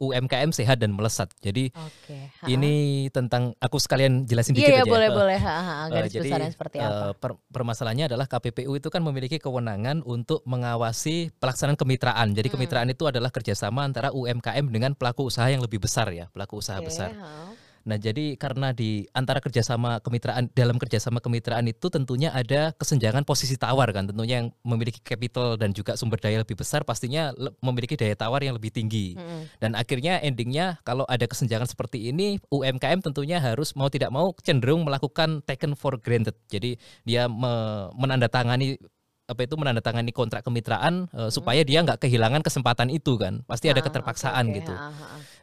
UMKM 0.03 0.51
sehat 0.51 0.83
dan 0.83 0.91
melesat. 0.91 1.31
Jadi 1.39 1.71
okay. 1.71 2.27
ini 2.51 3.07
tentang 3.13 3.55
aku 3.63 3.79
sekalian 3.79 4.27
jelasin 4.27 4.55
dikit 4.55 4.67
iya, 4.69 4.83
aja. 4.83 4.87
Iya 4.87 4.91
boleh 4.91 5.09
boleh. 5.11 5.39
Ha, 5.39 5.55
ha, 5.55 5.75
garis 5.87 6.11
uh, 6.11 6.15
jadi 6.19 6.29
seperti 6.51 6.77
apa? 6.83 6.91
Uh, 6.91 7.13
per 7.15 7.31
permasalahannya 7.51 8.11
adalah 8.11 8.27
KPPU 8.27 8.73
itu 8.75 8.87
kan 8.91 8.99
memiliki 8.99 9.39
kewenangan 9.39 10.03
untuk 10.03 10.43
mengawasi 10.43 11.31
pelaksanaan 11.39 11.79
kemitraan. 11.79 12.35
Jadi 12.35 12.47
hmm. 12.51 12.55
kemitraan 12.59 12.89
itu 12.91 13.07
adalah 13.07 13.31
kerjasama 13.31 13.87
antara 13.87 14.11
UMKM 14.11 14.65
dengan 14.71 14.91
pelaku 14.97 15.31
usaha 15.31 15.47
yang 15.47 15.63
lebih 15.63 15.79
besar 15.83 16.11
ya, 16.11 16.27
pelaku 16.31 16.59
usaha 16.59 16.79
okay, 16.79 16.87
besar. 16.87 17.09
Ha. 17.15 17.62
Nah, 17.83 17.99
jadi 17.99 18.39
karena 18.39 18.71
di 18.71 19.03
antara 19.11 19.43
kerjasama 19.43 19.99
kemitraan 19.99 20.47
dalam 20.55 20.79
kerjasama 20.79 21.19
kemitraan 21.19 21.67
itu 21.67 21.91
tentunya 21.91 22.31
ada 22.31 22.71
kesenjangan 22.79 23.27
posisi 23.27 23.59
tawar 23.59 23.91
kan, 23.91 24.07
tentunya 24.07 24.43
yang 24.43 24.55
memiliki 24.63 25.03
capital 25.03 25.59
dan 25.59 25.75
juga 25.75 25.99
sumber 25.99 26.15
daya 26.23 26.39
lebih 26.39 26.55
besar 26.55 26.87
pastinya 26.87 27.35
memiliki 27.59 27.99
daya 27.99 28.15
tawar 28.15 28.39
yang 28.39 28.55
lebih 28.55 28.71
tinggi. 28.71 29.19
Hmm. 29.19 29.51
Dan 29.59 29.75
akhirnya 29.75 30.23
endingnya 30.23 30.79
kalau 30.87 31.03
ada 31.11 31.27
kesenjangan 31.27 31.67
seperti 31.67 32.07
ini, 32.07 32.39
UMKM 32.47 33.03
tentunya 33.03 33.43
harus 33.43 33.75
mau 33.75 33.91
tidak 33.91 34.15
mau 34.15 34.31
cenderung 34.39 34.87
melakukan 34.87 35.43
taken 35.43 35.75
for 35.75 35.99
granted. 35.99 36.39
Jadi 36.47 36.79
dia 37.03 37.27
me 37.27 37.87
menandatangani 37.99 38.79
apa 39.23 39.47
itu 39.47 39.55
menandatangani 39.55 40.11
kontrak 40.11 40.43
kemitraan 40.43 41.07
uh, 41.15 41.31
supaya 41.31 41.63
dia 41.63 41.79
nggak 41.79 42.03
kehilangan 42.03 42.43
kesempatan 42.43 42.91
itu 42.91 43.15
kan 43.15 43.39
pasti 43.47 43.71
ada 43.71 43.79
ah, 43.79 43.85
keterpaksaan 43.87 44.51
okay, 44.51 44.55
gitu. 44.59 44.73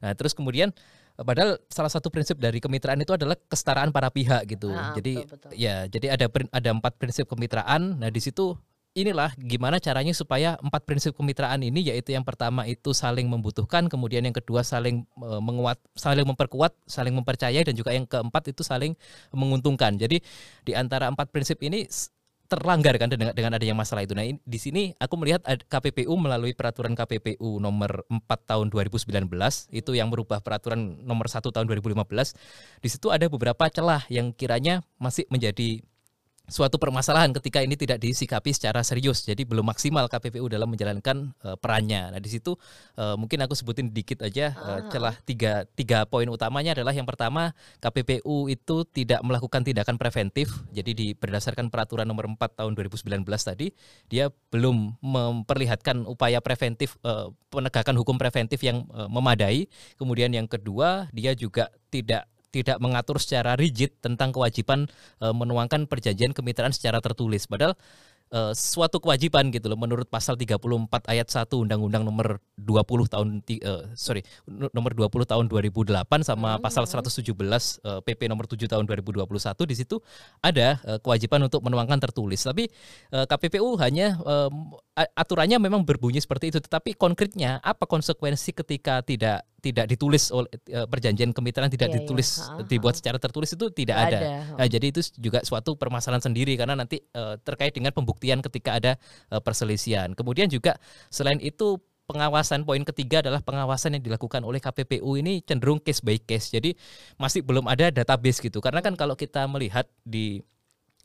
Nah 0.05 0.13
terus 0.13 0.37
kemudian 0.37 0.77
Padahal 1.17 1.59
salah 1.69 1.93
satu 1.93 2.09
prinsip 2.09 2.37
dari 2.39 2.59
kemitraan 2.63 3.01
itu 3.01 3.13
adalah 3.13 3.37
kesetaraan 3.37 3.91
para 3.91 4.09
pihak 4.13 4.47
gitu. 4.51 4.71
Ah, 4.71 4.93
jadi 4.95 5.25
betul, 5.25 5.37
betul. 5.37 5.51
ya, 5.57 5.85
jadi 5.91 6.07
ada 6.17 6.27
ada 6.29 6.71
empat 6.71 6.97
prinsip 6.97 7.27
kemitraan. 7.29 7.99
Nah 7.99 8.09
di 8.09 8.21
situ 8.23 8.57
inilah 8.91 9.31
gimana 9.39 9.79
caranya 9.79 10.11
supaya 10.11 10.59
empat 10.59 10.83
prinsip 10.83 11.15
kemitraan 11.15 11.63
ini 11.63 11.87
yaitu 11.95 12.11
yang 12.11 12.27
pertama 12.27 12.67
itu 12.67 12.91
saling 12.91 13.31
membutuhkan, 13.31 13.87
kemudian 13.87 14.27
yang 14.27 14.35
kedua 14.35 14.67
saling 14.67 15.07
menguat, 15.19 15.79
saling 15.95 16.27
memperkuat, 16.27 16.75
saling 16.91 17.15
mempercayai 17.15 17.63
dan 17.63 17.75
juga 17.79 17.95
yang 17.95 18.05
keempat 18.05 18.51
itu 18.51 18.67
saling 18.67 18.99
menguntungkan. 19.31 19.95
Jadi 19.95 20.19
di 20.67 20.73
antara 20.75 21.07
empat 21.07 21.31
prinsip 21.31 21.63
ini 21.63 21.87
terlanggar 22.51 22.99
kan 22.99 23.07
dengan 23.07 23.31
dengan 23.31 23.55
adanya 23.55 23.79
masalah 23.79 24.03
itu. 24.03 24.11
Nah, 24.19 24.27
ini, 24.27 24.43
di 24.43 24.59
sini 24.59 24.83
aku 24.99 25.15
melihat 25.15 25.47
KPPU 25.47 26.11
melalui 26.19 26.51
peraturan 26.51 26.99
KPPU 26.99 27.63
nomor 27.63 28.03
4 28.11 28.27
tahun 28.27 28.67
2019 28.75 29.31
itu 29.71 29.91
yang 29.95 30.11
merubah 30.11 30.43
peraturan 30.43 30.99
nomor 31.07 31.31
1 31.31 31.47
tahun 31.47 31.71
2015. 31.71 32.03
Di 32.83 32.89
situ 32.91 33.15
ada 33.15 33.31
beberapa 33.31 33.71
celah 33.71 34.03
yang 34.11 34.35
kiranya 34.35 34.83
masih 34.99 35.31
menjadi 35.31 35.87
suatu 36.51 36.77
permasalahan 36.77 37.31
ketika 37.31 37.63
ini 37.63 37.79
tidak 37.79 38.03
disikapi 38.03 38.51
secara 38.51 38.83
serius. 38.83 39.23
Jadi 39.23 39.47
belum 39.47 39.63
maksimal 39.63 40.11
KPPU 40.11 40.51
dalam 40.51 40.69
menjalankan 40.69 41.33
uh, 41.47 41.55
perannya. 41.57 42.11
Nah 42.11 42.21
di 42.21 42.27
situ 42.27 42.59
uh, 42.99 43.15
mungkin 43.15 43.39
aku 43.47 43.55
sebutin 43.55 43.95
dikit 43.95 44.27
aja 44.27 44.53
uh, 44.59 44.81
celah 44.91 45.15
tiga 45.23 45.65
tiga 45.79 46.05
poin 46.05 46.27
utamanya 46.27 46.75
adalah 46.75 46.91
yang 46.91 47.07
pertama 47.07 47.55
KPPU 47.79 48.51
itu 48.51 48.83
tidak 48.91 49.23
melakukan 49.23 49.63
tindakan 49.63 49.97
preventif. 49.97 50.51
Jadi 50.75 50.91
di 50.93 51.07
berdasarkan 51.15 51.71
peraturan 51.71 52.05
nomor 52.05 52.27
4 52.27 52.59
tahun 52.59 52.75
2019 52.75 53.23
tadi 53.23 53.71
dia 54.11 54.29
belum 54.51 54.99
memperlihatkan 54.99 56.05
upaya 56.11 56.43
preventif 56.43 56.99
uh, 57.07 57.31
penegakan 57.49 57.95
hukum 57.95 58.19
preventif 58.19 58.59
yang 58.67 58.85
uh, 58.91 59.07
memadai. 59.07 59.71
Kemudian 59.95 60.35
yang 60.35 60.51
kedua 60.51 61.07
dia 61.15 61.31
juga 61.39 61.71
tidak 61.95 62.27
tidak 62.51 62.83
mengatur 62.83 63.23
secara 63.23 63.55
rigid 63.55 63.95
tentang 64.03 64.35
kewajiban 64.35 64.91
e, 65.23 65.27
menuangkan 65.31 65.87
perjanjian 65.87 66.35
kemitraan 66.35 66.75
secara 66.75 66.99
tertulis. 66.99 67.47
Padahal 67.47 67.79
uh, 68.35 68.53
suatu 68.55 69.03
kewajiban 69.03 69.51
gitu 69.51 69.71
loh 69.71 69.79
menurut 69.79 70.07
pasal 70.07 70.39
34 70.39 70.59
ayat 71.11 71.29
1 71.29 71.51
Undang-Undang 71.51 72.03
nomor 72.07 72.39
20 72.57 73.13
tahun 73.13 73.29
uh, 73.43 73.83
sorry 73.95 74.23
nomor 74.49 74.95
20 74.95 75.11
tahun 75.27 75.45
2008 75.51 76.07
sama 76.23 76.57
hmm. 76.57 76.63
pasal 76.63 76.87
117 76.87 77.35
uh, 77.35 78.01
PP 78.03 78.21
nomor 78.31 78.47
7 78.47 78.67
tahun 78.71 78.85
2021 78.87 79.27
di 79.71 79.75
situ 79.75 79.97
ada 80.41 80.79
uh, 80.87 80.99
kewajiban 81.03 81.47
untuk 81.47 81.61
menuangkan 81.67 81.99
tertulis 82.01 82.41
tapi 82.43 82.71
uh, 83.13 83.27
KPPU 83.27 83.77
hanya 83.83 84.19
uh, 84.23 84.51
aturannya 85.17 85.57
memang 85.59 85.83
berbunyi 85.83 86.23
seperti 86.23 86.55
itu 86.55 86.59
tetapi 86.63 86.95
konkretnya 86.95 87.59
apa 87.65 87.89
konsekuensi 87.89 88.53
ketika 88.53 89.01
tidak 89.01 89.49
tidak 89.61 89.87
ditulis 89.87 90.33
oleh 90.33 90.49
perjanjian 90.89 91.31
kemitraan 91.37 91.69
tidak 91.69 91.93
iya, 91.93 91.95
iya. 91.95 92.01
ditulis 92.03 92.29
iya. 92.41 92.65
dibuat 92.67 92.95
secara 92.97 93.21
tertulis 93.21 93.53
itu 93.53 93.69
tidak 93.71 93.97
ada. 93.97 94.19
ada. 94.19 94.31
Nah, 94.57 94.67
jadi 94.67 94.87
itu 94.89 95.01
juga 95.21 95.45
suatu 95.45 95.77
permasalahan 95.77 96.25
sendiri 96.25 96.57
karena 96.57 96.75
nanti 96.75 96.99
uh, 97.15 97.37
terkait 97.41 97.77
dengan 97.77 97.93
pembuktian 97.93 98.41
ketika 98.41 98.81
ada 98.81 98.93
uh, 99.31 99.39
perselisihan. 99.39 100.17
Kemudian 100.17 100.49
juga 100.49 100.81
selain 101.13 101.39
itu 101.39 101.79
pengawasan 102.11 102.67
poin 102.67 102.83
ketiga 102.83 103.23
adalah 103.23 103.39
pengawasan 103.39 103.95
yang 103.95 104.03
dilakukan 104.03 104.43
oleh 104.43 104.59
KPPU 104.59 105.15
ini 105.15 105.47
cenderung 105.47 105.79
case 105.79 106.03
by 106.03 106.19
case. 106.19 106.51
Jadi 106.51 106.75
masih 107.15 107.47
belum 107.47 107.71
ada 107.71 107.95
database 107.95 108.43
gitu. 108.43 108.59
Karena 108.59 108.83
kan 108.83 108.99
kalau 108.99 109.15
kita 109.15 109.47
melihat 109.47 109.87
di 110.03 110.43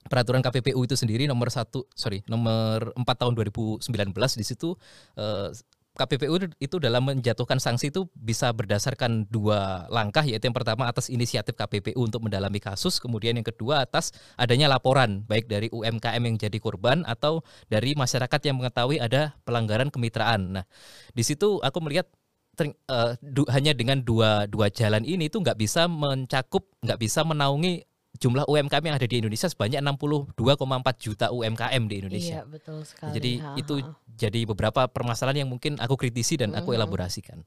peraturan 0.05 0.41
KPPU 0.41 0.85
itu 0.85 0.93
sendiri 0.93 1.25
nomor 1.25 1.49
satu 1.49 1.89
sorry 1.97 2.21
nomor 2.29 2.93
4 2.93 3.01
tahun 3.01 3.33
2019 3.33 3.81
di 4.13 4.45
situ 4.45 4.77
eh, 5.17 5.49
KPPU 5.95 6.35
itu 6.59 6.75
dalam 6.77 7.07
menjatuhkan 7.07 7.57
sanksi 7.57 7.89
itu 7.89 8.05
bisa 8.13 8.51
berdasarkan 8.51 9.25
dua 9.31 9.87
langkah 9.87 10.21
yaitu 10.27 10.51
yang 10.51 10.55
pertama 10.55 10.91
atas 10.91 11.07
inisiatif 11.07 11.55
KPPU 11.55 12.03
untuk 12.03 12.27
mendalami 12.27 12.59
kasus 12.59 12.99
kemudian 12.99 13.39
yang 13.39 13.47
kedua 13.47 13.87
atas 13.87 14.11
adanya 14.35 14.67
laporan 14.67 15.23
baik 15.25 15.47
dari 15.47 15.71
UMKM 15.71 16.21
yang 16.21 16.35
jadi 16.35 16.57
korban 16.59 17.07
atau 17.07 17.41
dari 17.71 17.95
masyarakat 17.95 18.39
yang 18.43 18.59
mengetahui 18.59 18.99
ada 18.99 19.33
pelanggaran 19.47 19.87
kemitraan. 19.87 20.61
Nah, 20.61 20.65
di 21.15 21.23
situ 21.23 21.63
aku 21.63 21.79
melihat 21.79 22.05
uh, 22.63 23.15
du, 23.19 23.43
hanya 23.51 23.75
dengan 23.75 23.99
dua 23.99 24.47
dua 24.47 24.71
jalan 24.71 25.03
ini 25.03 25.27
itu 25.27 25.39
nggak 25.39 25.59
bisa 25.59 25.91
mencakup 25.91 26.67
nggak 26.79 26.99
bisa 26.99 27.23
menaungi 27.27 27.83
jumlah 28.17 28.47
UMKM 28.47 28.83
yang 28.83 28.95
ada 28.95 29.07
di 29.07 29.19
Indonesia 29.19 29.47
sebanyak 29.47 29.79
62,4 29.83 30.35
juta 30.99 31.25
UMKM 31.31 31.83
di 31.87 31.95
Indonesia. 32.01 32.41
Iya, 32.41 32.49
betul 32.49 32.83
sekali. 32.87 33.11
Jadi 33.15 33.31
ha, 33.43 33.53
ha. 33.53 33.59
itu 33.59 33.73
jadi 34.15 34.39
beberapa 34.47 34.87
permasalahan 34.87 35.45
yang 35.45 35.49
mungkin 35.51 35.77
aku 35.77 35.99
kritisi 35.99 36.39
dan 36.39 36.55
aku 36.55 36.71
elaborasikan. 36.73 37.43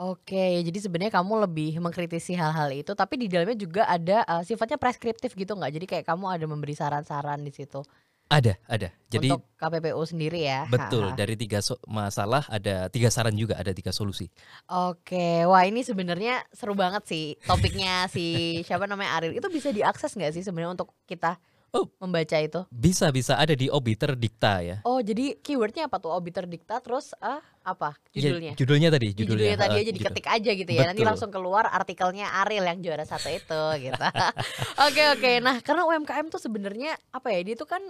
Oke, 0.00 0.64
jadi 0.64 0.78
sebenarnya 0.80 1.12
kamu 1.14 1.44
lebih 1.46 1.78
mengkritisi 1.78 2.32
hal-hal 2.32 2.72
itu, 2.72 2.96
tapi 2.96 3.20
di 3.20 3.26
dalamnya 3.28 3.54
juga 3.54 3.84
ada 3.84 4.24
uh, 4.24 4.42
sifatnya 4.42 4.80
preskriptif 4.80 5.36
gitu 5.36 5.52
nggak? 5.52 5.72
Jadi 5.78 5.86
kayak 5.86 6.04
kamu 6.08 6.26
ada 6.32 6.44
memberi 6.48 6.72
saran-saran 6.72 7.44
di 7.44 7.52
situ. 7.52 7.84
Ada, 8.32 8.56
ada. 8.64 8.88
Jadi 9.12 9.28
untuk 9.28 9.44
KPPU 9.60 10.02
sendiri 10.08 10.40
ya. 10.40 10.64
Betul. 10.72 11.12
Dari 11.12 11.36
tiga 11.36 11.60
so 11.60 11.76
masalah 11.84 12.48
ada 12.48 12.88
tiga 12.88 13.12
saran 13.12 13.36
juga, 13.36 13.60
ada 13.60 13.76
tiga 13.76 13.92
solusi. 13.92 14.32
Oke, 14.72 15.44
wah 15.44 15.68
ini 15.68 15.84
sebenarnya 15.84 16.40
seru 16.48 16.72
banget 16.72 17.04
sih 17.04 17.36
topiknya 17.44 18.08
si 18.08 18.24
siapa 18.66 18.88
namanya 18.88 19.20
Aril. 19.20 19.36
Itu 19.36 19.52
bisa 19.52 19.68
diakses 19.68 20.16
nggak 20.16 20.32
sih 20.32 20.40
sebenarnya 20.40 20.80
untuk 20.80 20.96
kita 21.04 21.36
Oh, 21.72 21.88
membaca 22.04 22.36
itu? 22.36 22.60
Bisa, 22.68 23.08
bisa 23.08 23.40
ada 23.40 23.56
di 23.56 23.72
Obiter 23.72 24.12
Dikta 24.12 24.60
ya. 24.60 24.76
Oh, 24.84 25.00
jadi 25.00 25.40
keywordnya 25.40 25.88
apa 25.88 25.96
tuh 26.04 26.12
Obiter 26.12 26.44
Dikta? 26.44 26.84
Terus 26.84 27.16
ah 27.16 27.40
apa 27.64 27.96
ya, 28.12 28.28
judulnya? 28.28 28.52
Ya, 28.52 28.56
judulnya 28.60 28.88
tadi, 28.92 29.08
judulnya, 29.16 29.56
judulnya 29.56 29.56
tadi 29.56 29.76
aja 29.80 29.92
diketik 29.96 30.26
aja 30.28 30.50
gitu 30.52 30.68
ya. 30.68 30.84
Betul. 30.84 30.90
Nanti 30.92 31.02
langsung 31.08 31.30
keluar 31.32 31.72
artikelnya 31.72 32.28
Aril 32.44 32.68
yang 32.68 32.76
juara 32.84 33.08
satu 33.08 33.32
itu 33.32 33.62
gitu. 33.88 34.04
Oke 34.84 35.02
oke. 35.16 35.32
Nah, 35.40 35.64
karena 35.64 35.88
UMKM 35.88 36.28
tuh 36.28 36.44
sebenarnya 36.44 36.92
apa 37.08 37.32
ya? 37.32 37.40
Dia 37.40 37.56
tuh 37.56 37.64
kan 37.64 37.80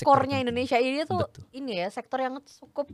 core-nya 0.00 0.40
Indonesia 0.40 0.80
ini 0.80 1.04
tuh 1.04 1.28
Betul. 1.28 1.44
ini 1.52 1.84
ya 1.84 1.88
sektor 1.92 2.24
yang 2.24 2.40
cukup 2.40 2.88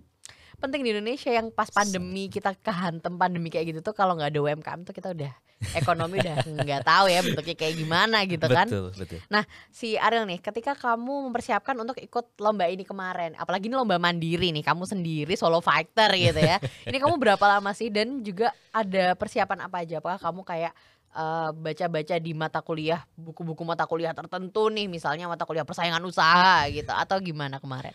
penting 0.58 0.82
di 0.82 0.90
Indonesia 0.90 1.30
yang 1.30 1.54
pas 1.54 1.70
pandemi 1.70 2.26
kita 2.26 2.50
kehantem 2.58 3.14
pandemi 3.14 3.46
kayak 3.46 3.70
gitu 3.70 3.80
tuh 3.80 3.94
kalau 3.94 4.18
nggak 4.18 4.34
ada 4.34 4.40
UMKM 4.42 4.80
tuh 4.82 4.90
kita 4.90 5.14
udah 5.14 5.30
ekonomi 5.74 6.18
udah 6.22 6.34
nggak 6.66 6.82
tahu 6.86 7.06
ya 7.10 7.18
bentuknya 7.22 7.56
kayak 7.58 7.74
gimana 7.78 8.18
gitu 8.26 8.46
kan. 8.46 8.66
Betul, 8.66 8.90
betul. 8.94 9.18
Nah, 9.30 9.46
si 9.70 9.98
Ariel 9.98 10.26
nih 10.26 10.38
ketika 10.38 10.74
kamu 10.74 11.30
mempersiapkan 11.30 11.74
untuk 11.78 11.98
ikut 11.98 12.38
lomba 12.38 12.66
ini 12.70 12.82
kemarin, 12.86 13.34
apalagi 13.38 13.70
ini 13.70 13.74
lomba 13.78 13.98
mandiri 13.98 14.54
nih, 14.54 14.62
kamu 14.62 14.86
sendiri 14.86 15.34
solo 15.34 15.58
fighter 15.58 16.10
gitu 16.14 16.38
ya. 16.38 16.58
ini 16.90 16.98
kamu 16.98 17.18
berapa 17.18 17.44
lama 17.58 17.70
sih 17.74 17.90
dan 17.90 18.22
juga 18.22 18.54
ada 18.70 19.18
persiapan 19.18 19.66
apa 19.66 19.82
aja? 19.82 19.98
Apakah 19.98 20.18
kamu 20.18 20.42
kayak 20.46 20.72
eh, 21.12 21.50
baca-baca 21.52 22.16
di 22.20 22.32
mata 22.32 22.60
kuliah, 22.62 23.04
buku-buku 23.16 23.62
mata 23.66 23.84
kuliah 23.84 24.12
tertentu 24.16 24.68
nih, 24.72 24.86
misalnya 24.86 25.28
mata 25.28 25.44
kuliah 25.44 25.64
persaingan 25.64 26.02
usaha 26.04 26.66
gitu 26.72 26.90
atau 26.92 27.16
gimana 27.20 27.60
kemarin? 27.60 27.92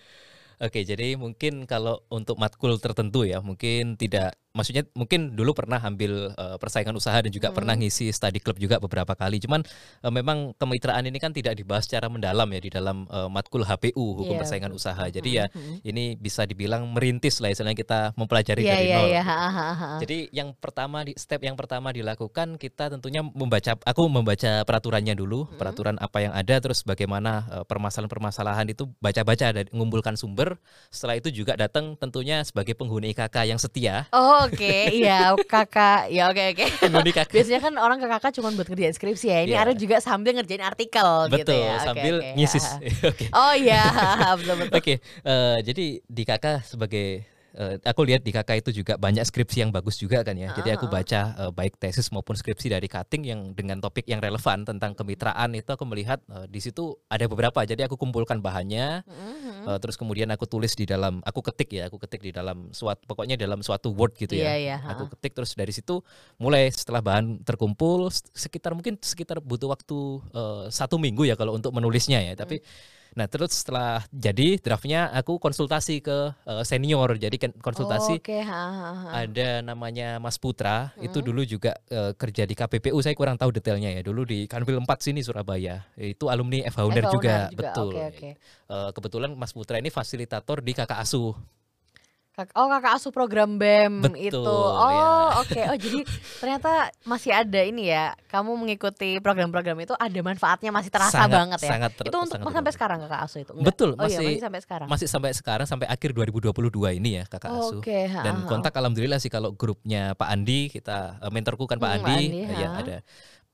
Oke, 0.62 0.86
jadi 0.86 1.18
mungkin 1.18 1.66
kalau 1.66 2.06
untuk 2.14 2.38
matkul 2.38 2.78
tertentu 2.78 3.26
ya, 3.26 3.42
mungkin 3.42 3.98
tidak 3.98 4.38
maksudnya 4.54 4.86
mungkin 4.94 5.34
dulu 5.34 5.58
pernah 5.58 5.82
ambil 5.82 6.30
uh, 6.38 6.62
persaingan 6.62 6.94
usaha 6.94 7.18
dan 7.18 7.34
juga 7.34 7.50
hmm. 7.50 7.58
pernah 7.58 7.74
ngisi 7.74 8.14
study 8.14 8.38
club 8.38 8.62
juga 8.62 8.78
beberapa 8.78 9.18
kali. 9.18 9.42
Cuman 9.42 9.66
uh, 10.06 10.14
memang 10.14 10.54
kemitraan 10.62 11.10
ini 11.10 11.18
kan 11.18 11.34
tidak 11.34 11.58
dibahas 11.58 11.90
secara 11.90 12.06
mendalam 12.06 12.46
ya 12.54 12.62
di 12.62 12.70
dalam 12.70 13.10
uh, 13.10 13.26
matkul 13.34 13.66
HPU 13.66 14.14
hukum 14.22 14.38
yeah. 14.38 14.42
persaingan 14.46 14.70
usaha. 14.70 15.02
Jadi 15.10 15.42
ya 15.42 15.50
hmm. 15.50 15.82
ini 15.82 16.14
bisa 16.22 16.46
dibilang 16.46 16.86
merintis 16.94 17.42
lah 17.42 17.50
istilahnya 17.50 17.74
kita 17.74 18.00
mempelajari 18.14 18.62
yeah, 18.62 18.74
dari 18.78 18.86
yeah, 18.86 18.98
nol. 19.02 19.10
Yeah. 19.10 19.26
Ha, 19.26 19.38
ha, 19.42 19.70
ha. 19.74 19.90
Jadi 20.06 20.30
yang 20.30 20.54
pertama 20.54 21.02
di 21.02 21.18
step 21.18 21.42
yang 21.42 21.58
pertama 21.58 21.90
dilakukan 21.90 22.62
kita 22.62 22.94
tentunya 22.94 23.26
membaca 23.26 23.74
aku 23.82 24.06
membaca 24.06 24.62
peraturannya 24.70 25.18
dulu, 25.18 25.50
hmm. 25.50 25.58
peraturan 25.58 25.98
apa 25.98 26.30
yang 26.30 26.34
ada 26.38 26.62
terus 26.62 26.86
bagaimana 26.86 27.66
permasalahan-permasalahan 27.66 28.70
itu 28.70 28.86
baca-baca 29.02 29.50
dan 29.50 29.66
mengumpulkan 29.74 30.14
sumber. 30.14 30.62
Setelah 30.94 31.18
itu 31.18 31.34
juga 31.34 31.58
datang 31.58 31.98
tentunya 31.98 32.46
sebagai 32.46 32.78
penghuni 32.78 33.18
IKK 33.18 33.50
yang 33.50 33.58
setia. 33.58 34.06
Oh 34.14 34.43
oke, 34.48 34.76
iya 34.92 35.34
kakak, 35.48 36.12
ya 36.12 36.30
oke 36.30 36.44
oke. 36.56 36.66
Biasanya 37.32 37.62
kan 37.62 37.74
orang 37.80 37.98
ke 38.00 38.08
kakak 38.08 38.32
cuma 38.36 38.50
buat 38.54 38.68
ngerjain 38.68 38.94
skripsi 38.96 39.28
ya. 39.32 39.40
Ini 39.48 39.56
yeah. 39.56 39.64
ada 39.66 39.74
juga 39.74 39.98
sambil 40.00 40.38
ngerjain 40.38 40.64
artikel 40.64 41.32
betul, 41.32 41.40
gitu 41.42 41.54
ya. 41.56 41.76
sambil 41.82 42.16
okay, 42.22 42.34
ngisis. 42.36 42.66
okay. 43.12 43.28
Oh 43.34 43.54
iya, 43.56 43.84
betul 44.40 44.56
betul. 44.62 44.74
Oke, 44.76 44.84
okay, 44.84 44.98
uh, 45.26 45.32
eh, 45.32 45.58
jadi 45.66 45.86
di 46.04 46.24
kakak 46.24 46.68
sebagai 46.68 47.33
uh, 47.58 47.76
aku 47.82 48.02
lihat 48.06 48.22
di 48.26 48.34
kakak 48.34 48.66
itu 48.66 48.84
juga 48.84 48.98
banyak 48.98 49.24
skripsi 49.26 49.66
yang 49.66 49.72
bagus 49.74 49.98
juga 49.98 50.22
kan 50.26 50.38
ya. 50.38 50.54
Jadi 50.54 50.74
aku 50.74 50.90
ah. 50.90 50.92
baca 51.00 51.22
uh, 51.38 51.52
baik 51.54 51.78
tesis 51.78 52.10
maupun 52.10 52.38
skripsi 52.38 52.74
dari 52.74 52.86
cutting 52.90 53.24
yang 53.26 53.40
dengan 53.54 53.80
topik 53.80 54.06
yang 54.10 54.22
relevan 54.22 54.66
tentang 54.66 54.98
kemitraan 54.98 55.54
itu 55.54 55.70
aku 55.70 55.86
melihat 55.86 56.20
uh, 56.30 56.46
di 56.50 56.60
situ 56.60 56.98
ada 57.10 57.26
beberapa. 57.30 57.62
Jadi 57.64 57.86
aku 57.86 57.96
kumpulkan 57.98 58.42
bahannya, 58.42 59.06
uh, 59.66 59.78
terus 59.78 59.98
kemudian 59.98 60.30
aku 60.34 60.50
tulis 60.50 60.74
di 60.74 60.90
dalam, 60.90 61.22
aku 61.24 61.40
ketik 61.46 61.70
ya, 61.74 61.90
aku 61.90 61.98
ketik 62.02 62.22
di 62.26 62.32
dalam 62.34 62.74
suatu, 62.74 63.06
pokoknya 63.06 63.38
dalam 63.38 63.62
suatu 63.62 63.94
word 63.94 64.18
gitu 64.18 64.38
ya. 64.38 64.54
Yeah, 64.54 64.78
yeah, 64.78 64.80
aku 64.90 65.10
ketik 65.18 65.38
terus 65.38 65.54
dari 65.54 65.72
situ 65.72 66.02
mulai 66.42 66.70
setelah 66.74 67.02
bahan 67.02 67.46
terkumpul 67.46 68.10
sekitar 68.34 68.74
mungkin 68.74 68.98
sekitar 69.00 69.40
butuh 69.40 69.70
waktu 69.72 69.98
uh, 70.34 70.66
satu 70.70 70.98
minggu 70.98 71.30
ya 71.30 71.38
kalau 71.38 71.56
untuk 71.56 71.72
menulisnya 71.74 72.20
ya. 72.22 72.34
Tapi 72.34 72.60
mm 72.60 73.02
Nah 73.14 73.30
terus 73.30 73.54
setelah 73.54 74.02
jadi 74.10 74.58
draftnya 74.58 75.14
aku 75.14 75.38
konsultasi 75.38 76.02
ke 76.02 76.34
uh, 76.34 76.64
senior. 76.66 77.16
Jadi 77.18 77.38
kan 77.38 77.52
konsultasi 77.54 78.18
oh, 78.18 78.22
okay. 78.22 78.42
ha, 78.42 78.64
ha, 78.70 78.90
ha. 78.94 79.10
ada 79.26 79.62
namanya 79.62 80.18
Mas 80.18 80.42
Putra. 80.42 80.94
Hmm. 80.98 81.06
Itu 81.06 81.22
dulu 81.22 81.46
juga 81.46 81.78
uh, 81.94 82.12
kerja 82.18 82.50
di 82.50 82.58
KPPU. 82.58 82.98
Saya 83.06 83.14
kurang 83.14 83.38
tahu 83.38 83.54
detailnya 83.54 83.94
ya. 83.94 84.02
Dulu 84.02 84.26
di 84.26 84.50
Kanwil 84.50 84.82
4 84.82 84.90
sini 85.00 85.22
Surabaya. 85.22 85.86
Itu 85.94 86.34
alumni 86.34 86.66
FH 86.66 86.82
Uner 86.90 87.06
juga. 87.10 87.36
juga. 87.54 87.58
Betul. 87.58 87.94
Okay, 87.94 88.06
okay. 88.10 88.34
Uh, 88.66 88.90
kebetulan 88.92 89.32
Mas 89.38 89.54
Putra 89.54 89.78
ini 89.78 89.94
fasilitator 89.94 90.66
di 90.66 90.74
Kakak 90.74 90.98
Asuh. 90.98 91.38
Oh 92.34 92.66
kakak 92.66 92.98
asuh 92.98 93.14
program 93.14 93.62
BEM 93.62 94.10
Betul, 94.10 94.18
itu. 94.18 94.42
Oh 94.42 94.90
ya. 94.90 95.06
oke. 95.38 95.54
Okay. 95.54 95.70
Oh 95.70 95.78
jadi 95.78 96.02
ternyata 96.42 96.90
masih 97.06 97.30
ada 97.30 97.62
ini 97.62 97.94
ya. 97.94 98.18
Kamu 98.26 98.58
mengikuti 98.58 99.22
program-program 99.22 99.78
itu 99.86 99.94
ada 99.94 100.20
manfaatnya 100.26 100.74
masih 100.74 100.90
terasa 100.90 101.30
sangat, 101.30 101.38
banget 101.38 101.60
ya. 101.62 101.72
Sangat 101.78 101.92
ter, 101.94 102.06
itu 102.10 102.18
untuk 102.18 102.42
sangat 102.42 102.58
sampai 102.58 102.74
sekarang 102.74 102.98
kakak 103.06 103.22
asuh 103.22 103.40
itu. 103.46 103.54
Enggak? 103.54 103.68
Betul. 103.70 103.90
Oh, 103.94 104.02
masih, 104.02 104.18
iya, 104.18 104.26
masih 104.26 104.44
sampai 104.50 104.62
sekarang. 104.66 104.88
Masih 104.90 105.08
sampai 105.08 105.32
sekarang 105.38 105.68
sampai 105.70 105.88
akhir 105.94 106.10
2022 106.10 106.98
ini 106.98 107.10
ya 107.22 107.24
kakak 107.30 107.50
oh, 107.54 107.62
asuh. 107.70 107.80
Okay. 107.86 108.10
Dan 108.10 108.50
kontak 108.50 108.74
alhamdulillah 108.74 109.22
sih 109.22 109.30
kalau 109.30 109.54
grupnya 109.54 110.18
Pak 110.18 110.30
Andi 110.34 110.74
kita 110.74 111.22
eh, 111.22 111.30
mentorku 111.30 111.70
kan 111.70 111.78
Pak 111.78 111.86
hmm, 111.86 111.98
Andi, 112.02 112.18
Andi 112.34 112.58
ya 112.58 112.70
ada 112.74 112.98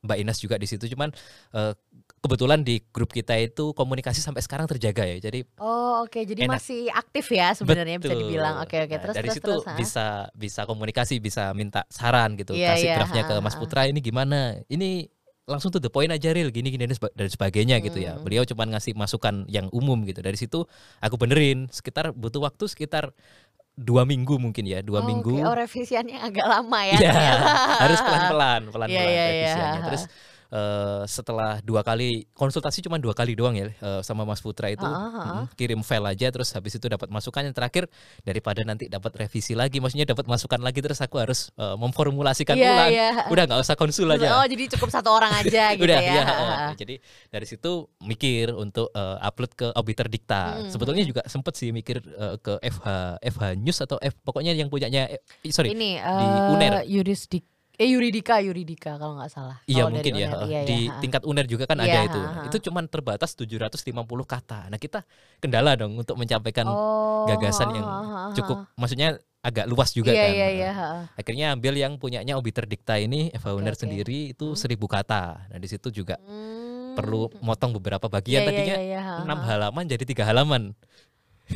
Mbak 0.07 0.17
Inas 0.24 0.39
juga 0.39 0.55
di 0.55 0.67
situ. 0.71 0.88
Cuman 0.88 1.12
uh, 1.51 1.75
kebetulan 2.19 2.59
di 2.61 2.83
grup 2.91 3.11
kita 3.15 3.35
itu 3.39 3.71
komunikasi 3.71 4.19
sampai 4.19 4.43
sekarang 4.43 4.67
terjaga 4.67 5.07
ya. 5.07 5.17
Jadi 5.19 5.47
Oh, 5.59 6.03
oke. 6.03 6.11
Okay. 6.11 6.23
Jadi 6.27 6.45
enak. 6.45 6.59
masih 6.59 6.81
aktif 6.91 7.25
ya 7.31 7.55
sebenarnya 7.55 7.97
bisa 7.99 8.15
dibilang. 8.15 8.59
Oke, 8.63 8.75
okay, 8.75 8.79
oke. 8.83 8.88
Okay. 8.88 8.95
Nah, 8.95 9.03
terus 9.03 9.15
dari 9.15 9.29
terus, 9.31 9.38
situ 9.39 9.51
terus, 9.51 9.63
bisa 9.79 10.05
ha? 10.27 10.35
bisa 10.35 10.61
komunikasi, 10.67 11.15
bisa 11.23 11.43
minta 11.55 11.88
saran 11.88 12.35
gitu. 12.35 12.53
Yeah, 12.53 12.75
Kasih 12.75 12.88
yeah, 12.88 12.97
draftnya 13.01 13.23
ke 13.25 13.35
Mas 13.39 13.55
Putra 13.55 13.88
ini 13.88 13.99
gimana? 14.03 14.59
Ini 14.67 15.07
langsung 15.49 15.73
to 15.73 15.81
the 15.81 15.89
point 15.89 16.13
aja 16.13 16.29
real 16.29 16.53
gini 16.53 16.69
gini 16.69 16.85
dan 16.85 17.27
sebagainya 17.31 17.81
hmm. 17.81 17.85
gitu 17.89 17.99
ya. 18.03 18.13
Hmm. 18.15 18.23
Beliau 18.23 18.45
cuma 18.45 18.69
ngasih 18.69 18.93
masukan 18.93 19.49
yang 19.49 19.67
umum 19.73 19.97
gitu. 20.05 20.21
Dari 20.21 20.38
situ 20.38 20.69
aku 21.01 21.15
benerin 21.17 21.65
sekitar 21.73 22.13
butuh 22.13 22.45
waktu 22.45 22.69
sekitar 22.69 23.09
dua 23.79 24.03
minggu 24.03 24.35
mungkin 24.38 24.67
ya 24.67 24.85
dua 24.85 25.01
oh, 25.01 25.07
minggu. 25.09 25.41
Okay. 25.41 25.47
Oh 25.49 25.55
revisiannya 25.57 26.17
agak 26.21 26.45
lama 26.45 26.79
ya. 26.85 26.97
ya 26.99 27.13
harus 27.88 27.99
pelan 28.03 28.23
pelan 28.29 28.61
pelan 28.69 28.88
pelan 28.88 28.89
yeah, 28.91 29.07
yeah, 29.09 29.27
revisiannya. 29.27 29.73
Yeah. 29.73 29.88
Terus 29.89 30.03
uh, 30.53 31.03
setelah 31.05 31.61
dua 31.61 31.85
kali 31.85 32.25
konsultasi 32.33 32.81
cuma 32.85 32.97
dua 32.97 33.13
kali 33.13 33.33
doang 33.37 33.55
ya 33.57 33.69
uh, 33.81 34.01
sama 34.01 34.25
Mas 34.25 34.41
Putra 34.41 34.69
itu. 34.69 34.85
Uh, 34.85 34.93
uh. 34.93 35.09
Hmm, 35.19 35.45
kirim 35.55 35.81
file 35.85 36.13
aja 36.13 36.29
terus 36.29 36.49
habis 36.53 36.75
itu 36.75 36.85
dapat 36.85 37.09
masukan. 37.09 37.41
Yang 37.49 37.55
terakhir 37.55 37.83
daripada 38.25 38.61
nanti 38.65 38.91
dapat 38.91 39.15
revisi 39.15 39.53
lagi 39.53 39.79
maksudnya 39.79 40.09
dapat 40.09 40.25
masukan 40.27 40.59
lagi 40.59 40.79
terus 40.83 40.99
aku 40.99 41.21
harus 41.21 41.53
uh, 41.55 41.77
memformulasikan 41.79 42.57
yeah, 42.57 42.73
ulang. 42.73 42.91
yeah. 42.91 43.13
udah 43.31 43.43
nggak 43.47 43.61
usah 43.61 43.75
konsul 43.77 44.09
aja. 44.11 44.41
Oh 44.41 44.45
jadi 44.45 44.63
cukup 44.77 44.89
satu 44.91 45.09
orang 45.13 45.31
aja 45.39 45.71
gitu 45.77 45.85
udah, 45.85 45.99
ya, 46.01 46.13
ya 46.13 46.23
uh, 46.25 46.71
jadi 46.75 46.95
dari 47.29 47.45
situ 47.45 47.87
mikir 48.03 48.51
untuk 48.53 48.91
uh, 48.93 49.17
upload 49.23 49.51
ke 49.55 49.67
Obiter 49.77 50.09
Dikta. 50.09 50.41
Hmm. 50.49 50.71
sebetulnya 50.71 51.03
juga 51.05 51.21
sempet 51.27 51.53
sih 51.55 51.69
mikir 51.69 52.01
uh, 52.17 52.39
ke 52.39 52.57
FH 52.63 52.87
FH 53.21 53.43
News 53.59 53.79
atau 53.83 53.97
F 54.01 54.15
pokoknya 54.23 54.55
yang 54.55 54.71
punyanya 54.71 55.09
eh, 55.11 55.21
sorry 55.51 55.75
ini 55.75 55.99
uh, 55.99 56.17
di 56.19 56.25
UNER. 56.57 56.73
Yurisdik 56.89 57.45
Eh 57.79 57.95
Yuridika, 57.95 58.43
Yuridika 58.43 59.00
kalau 59.00 59.15
nggak 59.15 59.31
salah. 59.31 59.63
Iya 59.63 59.88
mungkin 59.88 60.12
ya. 60.19 60.36
Iya, 60.43 60.59
di 60.67 60.91
iya. 60.91 61.00
tingkat 61.00 61.24
UNER 61.24 61.48
juga 61.48 61.63
kan 61.63 61.79
iya, 61.79 62.03
ada 62.03 62.12
itu. 62.12 62.19
Ha, 62.19 62.31
ha. 62.36 62.41
Itu 62.51 62.57
cuma 62.67 62.83
terbatas 62.83 63.31
750 63.39 63.95
kata. 64.27 64.67
Nah 64.67 64.75
kita 64.75 65.07
kendala 65.39 65.79
dong 65.79 65.95
untuk 65.95 66.19
menyampaikan 66.19 66.67
oh, 66.67 67.24
gagasan 67.31 67.71
yang 67.79 67.88
cukup, 68.36 68.67
maksudnya 68.75 69.15
agak 69.39 69.71
luas 69.71 69.95
juga 69.95 70.12
yeah, 70.12 70.27
kan. 70.27 70.31
Yeah, 70.36 70.51
yeah. 70.51 70.95
Akhirnya 71.15 71.55
ambil 71.55 71.79
yang 71.79 71.95
punyanya 71.95 72.36
Obiter 72.36 72.67
Dikta 72.67 73.00
ini 73.00 73.31
Eva 73.31 73.55
Uner 73.55 73.71
okay, 73.71 73.88
sendiri 73.88 74.36
itu 74.36 74.51
hmm. 74.51 74.59
seribu 74.59 74.91
kata. 74.91 75.48
Nah 75.48 75.55
di 75.55 75.67
situ 75.71 75.88
juga 75.88 76.19
hmm. 76.19 77.00
perlu 77.00 77.31
motong 77.39 77.79
beberapa 77.79 78.12
bagian 78.12 78.43
yeah, 78.43 78.51
iya, 78.51 78.51
tadinya 78.51 78.75
iya, 78.75 79.00
iya, 79.00 79.24
enam 79.24 79.39
halaman 79.39 79.88
jadi 79.88 80.03
tiga 80.03 80.27
halaman. 80.27 80.75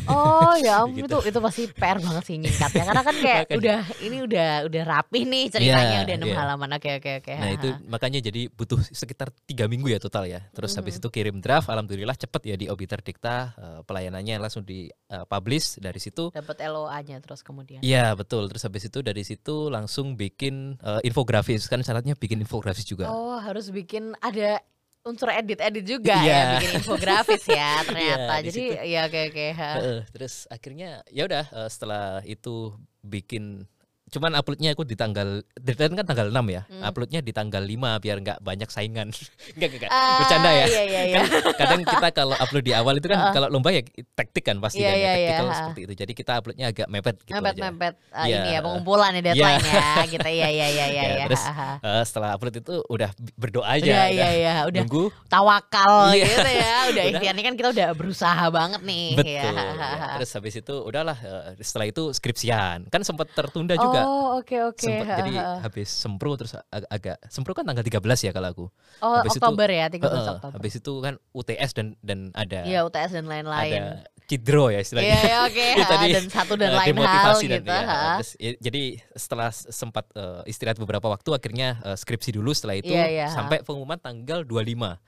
Oh 0.09 0.53
ya 0.59 0.79
ampun 0.83 1.05
gitu. 1.05 1.17
itu 1.23 1.29
itu 1.31 1.39
pasti 1.39 1.63
PR 1.71 1.97
banget 2.01 2.23
sih 2.27 2.35
nyingkatnya 2.41 2.83
karena 2.83 3.03
kan 3.05 3.15
kayak 3.15 3.43
udah 3.55 3.79
ini 4.03 4.17
udah 4.25 4.49
udah 4.67 4.83
rapih 4.83 5.23
nih 5.23 5.45
ceritanya 5.53 5.97
yeah, 6.01 6.05
udah 6.05 6.15
enam 6.17 6.29
yeah. 6.29 6.37
halaman 6.39 6.69
oke 6.75 6.89
oke 6.99 7.11
oke. 7.23 7.33
Nah 7.33 7.49
itu 7.53 7.69
makanya 7.87 8.19
jadi 8.19 8.41
butuh 8.51 8.79
sekitar 8.91 9.31
tiga 9.47 9.69
minggu 9.69 9.87
ya 9.87 9.99
total 10.01 10.27
ya. 10.27 10.43
Terus 10.51 10.73
mm 10.73 10.75
-hmm. 10.75 10.79
habis 10.83 10.95
itu 10.99 11.07
kirim 11.13 11.37
draft, 11.39 11.67
alhamdulillah 11.71 12.17
cepet 12.17 12.41
ya 12.43 12.55
di 12.59 12.65
Obiter 12.67 12.99
Dikta 12.99 13.35
uh, 13.55 13.79
pelayanannya 13.87 14.35
langsung 14.41 14.65
di 14.65 14.89
uh, 15.13 15.23
publish 15.29 15.79
dari 15.79 15.99
situ. 16.01 16.33
Dapat 16.33 16.65
LOA-nya 16.67 17.21
terus 17.23 17.45
kemudian. 17.45 17.79
Iya 17.85 18.17
betul. 18.17 18.49
Terus 18.51 18.63
habis 18.67 18.83
itu 18.89 18.99
dari 18.99 19.23
situ 19.23 19.71
langsung 19.71 20.17
bikin 20.19 20.81
uh, 20.81 20.99
infografis 21.05 21.69
kan 21.69 21.79
syaratnya 21.79 22.17
bikin 22.17 22.41
infografis 22.41 22.83
juga. 22.83 23.07
Oh 23.07 23.37
harus 23.39 23.69
bikin 23.69 24.17
ada 24.19 24.59
unsur 25.03 25.27
edit-edit 25.29 25.83
juga 25.83 26.15
yeah. 26.23 26.55
ya 26.55 26.59
bikin 26.59 26.71
infografis 26.79 27.43
ya 27.43 27.79
ternyata. 27.87 28.33
Yeah, 28.39 28.45
Jadi 28.47 28.63
ya 28.87 28.99
oke 29.07 29.19
oke. 29.29 29.47
Uh, 29.51 29.99
terus 30.15 30.33
akhirnya 30.47 31.03
ya 31.11 31.27
udah 31.27 31.45
uh, 31.51 31.69
setelah 31.69 32.23
itu 32.23 32.71
bikin 33.03 33.67
cuman 34.13 34.37
uploadnya 34.37 34.77
aku 34.77 34.85
di 34.85 34.93
tanggal 34.93 35.41
deadline 35.57 35.97
kan 35.97 36.05
tanggal 36.05 36.29
6 36.29 36.37
ya 36.53 36.61
hmm. 36.69 36.85
uploadnya 36.85 37.19
di 37.25 37.33
tanggal 37.33 37.65
5 37.65 37.97
biar 37.97 38.17
nggak 38.21 38.37
banyak 38.45 38.69
saingan 38.69 39.09
nggak 39.57 39.69
nggak 39.73 39.89
uh, 39.89 40.17
bercanda 40.21 40.49
ya 40.53 40.65
iya, 40.69 40.83
iya, 40.85 41.01
iya. 41.09 41.15
kan 41.17 41.25
kadang 41.57 41.81
kita 41.81 42.07
kalau 42.13 42.35
upload 42.37 42.61
di 42.61 42.73
awal 42.77 42.93
itu 42.93 43.09
kan 43.09 43.17
uh. 43.17 43.33
kalau 43.33 43.47
lomba 43.49 43.73
ya 43.73 43.81
taktik 44.13 44.45
kan 44.45 44.61
pasti 44.61 44.85
iya, 44.85 44.93
kan 44.93 44.97
ya, 44.97 45.01
iya, 45.01 45.09
taktikal 45.17 45.45
iya. 45.49 45.55
seperti 45.57 45.81
itu 45.81 45.93
jadi 45.97 46.11
kita 46.13 46.31
uploadnya 46.37 46.65
agak 46.69 46.87
mepet 46.93 47.15
gitu 47.25 47.33
mepet 47.33 47.55
aja. 47.57 47.61
mepet 47.65 47.95
uh, 48.13 48.25
ya. 48.29 48.37
ini 48.37 48.49
ya 48.53 48.59
pengumpulan 48.61 49.11
ya 49.17 49.21
deadline 49.25 49.63
ya, 49.65 49.73
ya 49.73 50.03
gitu 50.13 50.29
ya 50.29 50.49
ya 50.53 50.67
ya 50.69 50.85
ya, 50.85 51.03
ya. 51.09 51.25
terus 51.25 51.43
uh, 51.49 52.03
setelah 52.05 52.29
upload 52.37 52.55
itu 52.61 52.75
udah 52.85 53.09
berdoa 53.33 53.65
aja 53.65 53.89
udah, 53.89 54.07
iya, 54.13 54.29
iya. 54.37 54.53
udah 54.69 54.81
nunggu 54.85 55.09
tawakal 55.25 56.13
iya. 56.13 56.25
gitu 56.29 56.49
ya 56.53 56.73
udah 56.93 57.03
ikhtiarnya 57.17 57.43
kan 57.49 57.53
kita 57.57 57.69
udah 57.73 57.87
berusaha 57.97 58.45
banget 58.53 58.81
nih 58.85 59.07
betul 59.17 59.33
ya. 59.33 59.49
ya. 59.49 60.13
terus 60.21 60.29
habis 60.37 60.53
itu 60.61 60.75
udahlah 60.85 61.17
setelah 61.57 61.89
itu 61.89 62.13
skripsian 62.13 62.85
kan 62.93 63.01
sempat 63.01 63.33
tertunda 63.33 63.73
juga 63.73 64.02
Oh, 64.03 64.37
oke 64.37 64.51
okay, 64.51 64.59
oke. 64.61 64.77
Okay. 64.77 64.99
Sempet, 65.01 65.17
jadi 65.23 65.31
habis 65.63 65.89
sempro 65.89 66.31
terus 66.35 66.53
ag 66.59 66.83
agak 66.91 67.17
sempro 67.31 67.51
kan 67.55 67.63
tanggal 67.63 67.81
13 67.81 68.27
ya 68.27 68.31
kalau 68.35 68.49
aku. 68.51 68.65
Oh, 68.99 69.23
habis 69.23 69.39
Oktober 69.39 69.67
itu, 69.71 69.79
ya, 69.79 69.85
13 69.87 70.03
uh, 70.03 70.31
Oktober. 70.37 70.55
Habis 70.59 70.73
itu 70.83 70.93
kan 70.99 71.13
UTS 71.31 71.71
dan 71.73 71.87
dan 72.03 72.19
ada 72.35 72.59
Iya, 72.67 72.83
UTS 72.85 73.11
dan 73.15 73.25
lain-lain. 73.25 73.81
Ada 73.81 74.11
cidro 74.23 74.71
ya 74.71 74.79
istilahnya. 74.79 75.15
Iya, 75.15 75.23
yeah, 75.23 75.41
oke. 75.47 75.67
Okay. 75.83 76.09
ya, 76.09 76.15
dan 76.19 76.25
satu 76.31 76.53
dan 76.55 76.71
lain 76.79 76.95
hal 76.95 77.35
dan, 77.37 77.43
gitu. 77.43 77.69
Ya, 77.69 77.83
terus, 78.19 78.31
ya, 78.39 78.51
jadi 78.59 78.83
setelah 79.13 79.49
sempat 79.51 80.05
uh, 80.15 80.41
istirahat 80.47 80.79
beberapa 80.79 81.07
waktu 81.11 81.29
akhirnya 81.35 81.79
uh, 81.83 81.97
skripsi 81.97 82.35
dulu 82.35 82.55
setelah 82.55 82.79
itu 82.79 82.93
yeah, 82.93 83.27
yeah, 83.27 83.29
sampai 83.29 83.61
pengumuman 83.61 83.99
tanggal 83.99 84.47
25. 84.47 84.99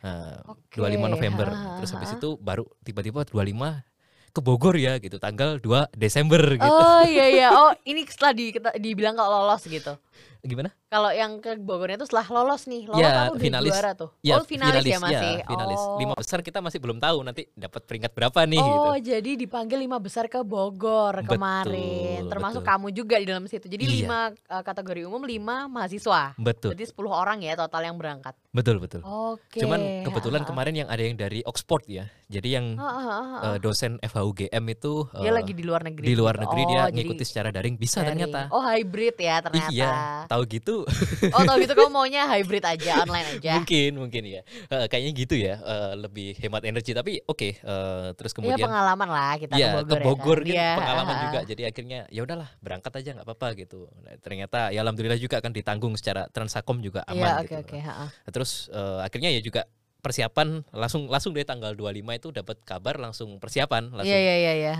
Nah, 0.00 0.40
okay. 0.48 0.80
25 0.80 1.12
November. 1.12 1.46
Ha, 1.52 1.76
Terus 1.80 1.90
habis 1.92 2.10
itu 2.16 2.28
baru 2.40 2.64
tiba-tiba 2.80 3.20
25 3.28 3.84
ke 4.30 4.40
Bogor 4.40 4.78
ya 4.78 4.96
gitu 5.02 5.18
tanggal 5.18 5.58
2 5.58 5.90
Desember 5.94 6.40
gitu. 6.54 6.70
Oh 6.70 7.02
iya 7.02 7.26
iya. 7.26 7.48
Oh, 7.50 7.74
ini 7.84 8.06
setelah 8.06 8.32
di, 8.32 8.54
dibilang 8.78 9.18
kalau 9.18 9.44
lolos 9.44 9.66
gitu. 9.66 9.98
Gimana? 10.40 10.72
Kalau 10.88 11.12
yang 11.12 11.38
ke 11.38 11.54
Bogornya 11.60 12.00
itu 12.00 12.08
setelah 12.08 12.26
lolos 12.32 12.64
nih, 12.64 12.88
lolos 12.88 13.04
ya, 13.04 13.28
aku 13.28 13.36
finalis. 13.36 13.70
juara 13.70 13.92
tuh. 13.92 14.10
Ya, 14.24 14.40
oh 14.40 14.44
finalis, 14.48 14.80
finalis 14.80 14.90
ya 14.90 14.98
masih. 14.98 15.32
Ya, 15.36 15.46
finalis. 15.46 15.80
Oh. 15.84 15.98
Lima 16.00 16.14
besar 16.16 16.38
kita 16.40 16.58
masih 16.64 16.78
belum 16.80 16.98
tahu 16.98 17.18
nanti 17.20 17.42
dapat 17.52 17.84
peringkat 17.84 18.10
berapa 18.16 18.40
nih. 18.48 18.58
Oh 18.58 18.96
gitu. 18.96 19.12
jadi 19.12 19.30
dipanggil 19.36 19.78
lima 19.84 20.00
besar 20.00 20.32
ke 20.32 20.40
Bogor 20.40 21.20
betul, 21.20 21.36
kemarin, 21.36 22.24
termasuk 22.32 22.64
betul. 22.64 22.72
kamu 22.72 22.86
juga 22.96 23.16
di 23.20 23.26
dalam 23.28 23.44
situ. 23.46 23.68
Jadi 23.68 23.84
iya. 23.84 23.94
lima 24.00 24.20
uh, 24.32 24.62
kategori 24.64 25.04
umum, 25.04 25.22
lima 25.28 25.68
mahasiswa. 25.68 26.34
Betul. 26.40 26.72
Jadi 26.72 26.84
sepuluh 26.88 27.12
orang 27.12 27.44
ya 27.44 27.54
total 27.60 27.84
yang 27.84 28.00
berangkat. 28.00 28.32
Betul 28.50 28.80
betul. 28.80 29.04
Oke. 29.04 29.44
Okay. 29.46 29.60
Cuman 29.62 30.02
kebetulan 30.08 30.42
kemarin 30.48 30.74
yang 30.74 30.88
ada 30.88 31.02
yang 31.04 31.14
dari 31.20 31.44
Oxford 31.44 31.84
ya. 31.86 32.08
Jadi 32.30 32.48
yang 32.54 32.78
ha, 32.80 32.88
ha, 32.88 33.00
ha. 33.02 33.38
Uh, 33.54 33.56
dosen 33.62 33.98
FHUGM 34.02 34.64
itu 34.72 35.06
uh, 35.06 35.22
dia 35.22 35.30
lagi 35.34 35.52
di 35.54 35.62
luar 35.62 35.86
negeri. 35.86 36.06
Di 36.08 36.16
luar 36.18 36.34
gitu. 36.38 36.42
negeri 36.48 36.62
oh, 36.64 36.68
dia 36.70 36.82
ngikuti 36.90 37.24
secara 37.28 37.52
daring 37.52 37.76
bisa 37.78 38.00
daring. 38.02 38.26
ternyata. 38.26 38.50
Oh 38.50 38.62
hybrid 38.62 39.14
ya 39.18 39.36
ternyata. 39.44 39.70
Iya, 39.70 39.90
tahu 40.28 40.42
gitu. 40.48 40.76
oh 41.34 41.42
tahu 41.44 41.56
gitu 41.64 41.72
kamu 41.74 41.90
maunya 41.90 42.22
hybrid 42.28 42.64
aja, 42.64 43.04
online 43.04 43.38
aja. 43.38 43.52
mungkin 43.60 43.90
mungkin 43.98 44.22
ya. 44.26 44.40
Uh, 44.68 44.86
kayaknya 44.86 45.12
gitu 45.16 45.34
ya, 45.36 45.54
uh, 45.60 45.92
lebih 45.98 46.38
hemat 46.38 46.62
energi 46.66 46.92
tapi 46.94 47.20
oke. 47.24 47.38
Okay, 47.38 47.52
uh, 47.66 48.12
terus 48.14 48.32
iya, 48.32 48.36
kemudian. 48.36 48.58
Iya 48.60 48.66
pengalaman 48.66 49.08
lah 49.08 49.32
kita 49.38 49.54
ya, 49.56 49.68
ke 49.82 49.94
Bogor. 49.94 49.96
Ke 49.96 50.04
Bogor 50.04 50.38
ya, 50.42 50.46
kan? 50.46 50.54
ya. 50.54 50.70
pengalaman 50.78 51.16
juga. 51.28 51.38
Jadi 51.46 51.62
akhirnya 51.66 52.00
ya 52.08 52.20
udahlah 52.24 52.48
berangkat 52.60 52.92
aja 53.02 53.10
nggak 53.20 53.26
apa-apa 53.26 53.48
gitu. 53.58 53.80
Nah, 54.02 54.14
ternyata 54.20 54.58
ya 54.74 54.80
alhamdulillah 54.82 55.20
juga 55.20 55.38
kan 55.38 55.52
ditanggung 55.54 55.94
secara 55.94 56.26
Transakom 56.30 56.80
juga 56.80 57.06
aman 57.06 57.18
ya, 57.18 57.32
gitu. 57.44 57.60
Okay, 57.60 57.80
okay, 57.82 58.32
terus 58.32 58.70
uh, 58.72 59.02
akhirnya 59.04 59.30
ya 59.34 59.42
juga 59.42 59.66
persiapan 60.00 60.64
langsung 60.72 61.06
langsung 61.12 61.36
dari 61.36 61.44
tanggal 61.44 61.76
25 61.76 62.00
itu 62.16 62.28
dapat 62.32 62.56
kabar 62.64 62.96
langsung 62.96 63.36
persiapan 63.36 63.92
langsung. 63.92 64.08
Iya 64.08 64.18
iya 64.18 64.34
iya 64.36 64.52
iya. 64.56 64.74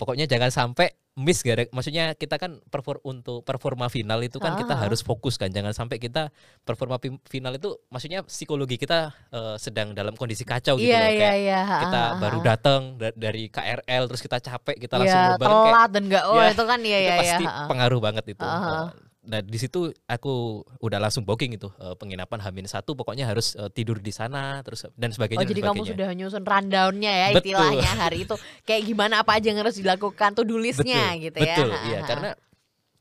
Pokoknya 0.00 0.24
jangan 0.24 0.48
sampai 0.48 0.96
miss 1.20 1.44
gara 1.44 1.68
maksudnya 1.74 2.16
kita 2.16 2.40
kan 2.40 2.62
perform 2.72 3.02
untuk 3.04 3.44
performa 3.44 3.92
final 3.92 4.22
itu 4.24 4.40
kan 4.40 4.56
ah. 4.56 4.58
kita 4.64 4.72
harus 4.80 5.04
fokus 5.04 5.36
kan. 5.36 5.52
Jangan 5.52 5.76
sampai 5.76 6.00
kita 6.00 6.32
performa 6.64 6.96
final 7.28 7.52
itu 7.52 7.76
maksudnya 7.92 8.24
psikologi 8.24 8.80
kita 8.80 9.12
uh, 9.28 9.60
sedang 9.60 9.92
dalam 9.92 10.16
kondisi 10.16 10.48
kacau 10.48 10.80
gitu 10.80 10.88
yeah, 10.88 11.04
loh. 11.04 11.12
yeah, 11.12 11.20
kayak 11.20 11.36
yeah. 11.44 11.80
kita 11.84 12.00
ah, 12.00 12.10
baru 12.16 12.38
datang 12.40 12.80
da 12.96 13.12
dari 13.12 13.52
KRL 13.52 14.08
terus 14.08 14.24
kita 14.24 14.40
capek 14.40 14.76
kita 14.88 14.96
langsung 14.96 15.20
yeah, 15.20 15.36
telat 15.36 15.68
kayak, 15.68 15.88
dan 15.92 16.02
enggak 16.08 16.24
oh 16.24 16.40
ya, 16.40 16.48
itu 16.48 16.64
kan 16.64 16.80
ya 16.80 16.98
ya 17.04 17.12
pasti 17.20 17.44
pengaruh 17.44 18.00
banget 18.00 18.24
itu. 18.32 18.40
Uh, 18.40 18.88
Nah 19.30 19.40
di 19.46 19.58
situ 19.62 19.94
aku 20.10 20.66
udah 20.82 20.98
langsung 20.98 21.22
booking 21.22 21.54
itu 21.54 21.70
uh, 21.78 21.94
penginapan 21.94 22.42
Hamin 22.42 22.66
satu 22.66 22.98
pokoknya 22.98 23.30
harus 23.30 23.54
uh, 23.54 23.70
tidur 23.70 24.02
di 24.02 24.10
sana 24.10 24.58
terus 24.66 24.90
dan 24.98 25.14
sebagainya. 25.14 25.40
Oh 25.40 25.46
jadi 25.46 25.62
sebagainya. 25.62 25.86
kamu 25.86 25.92
sudah 25.94 26.08
nyusun 26.18 26.42
rundownnya 26.42 27.12
ya 27.14 27.26
Betul. 27.30 27.54
istilahnya 27.54 27.92
hari 27.94 28.18
itu 28.26 28.34
kayak 28.66 28.82
gimana 28.82 29.22
apa 29.22 29.38
aja 29.38 29.46
yang 29.54 29.62
harus 29.62 29.78
dilakukan 29.78 30.34
tuh 30.34 30.42
listnya 30.58 31.14
gitu 31.22 31.38
ya. 31.38 31.54
Betul 31.54 31.68
iya 31.86 31.98
karena 32.02 32.34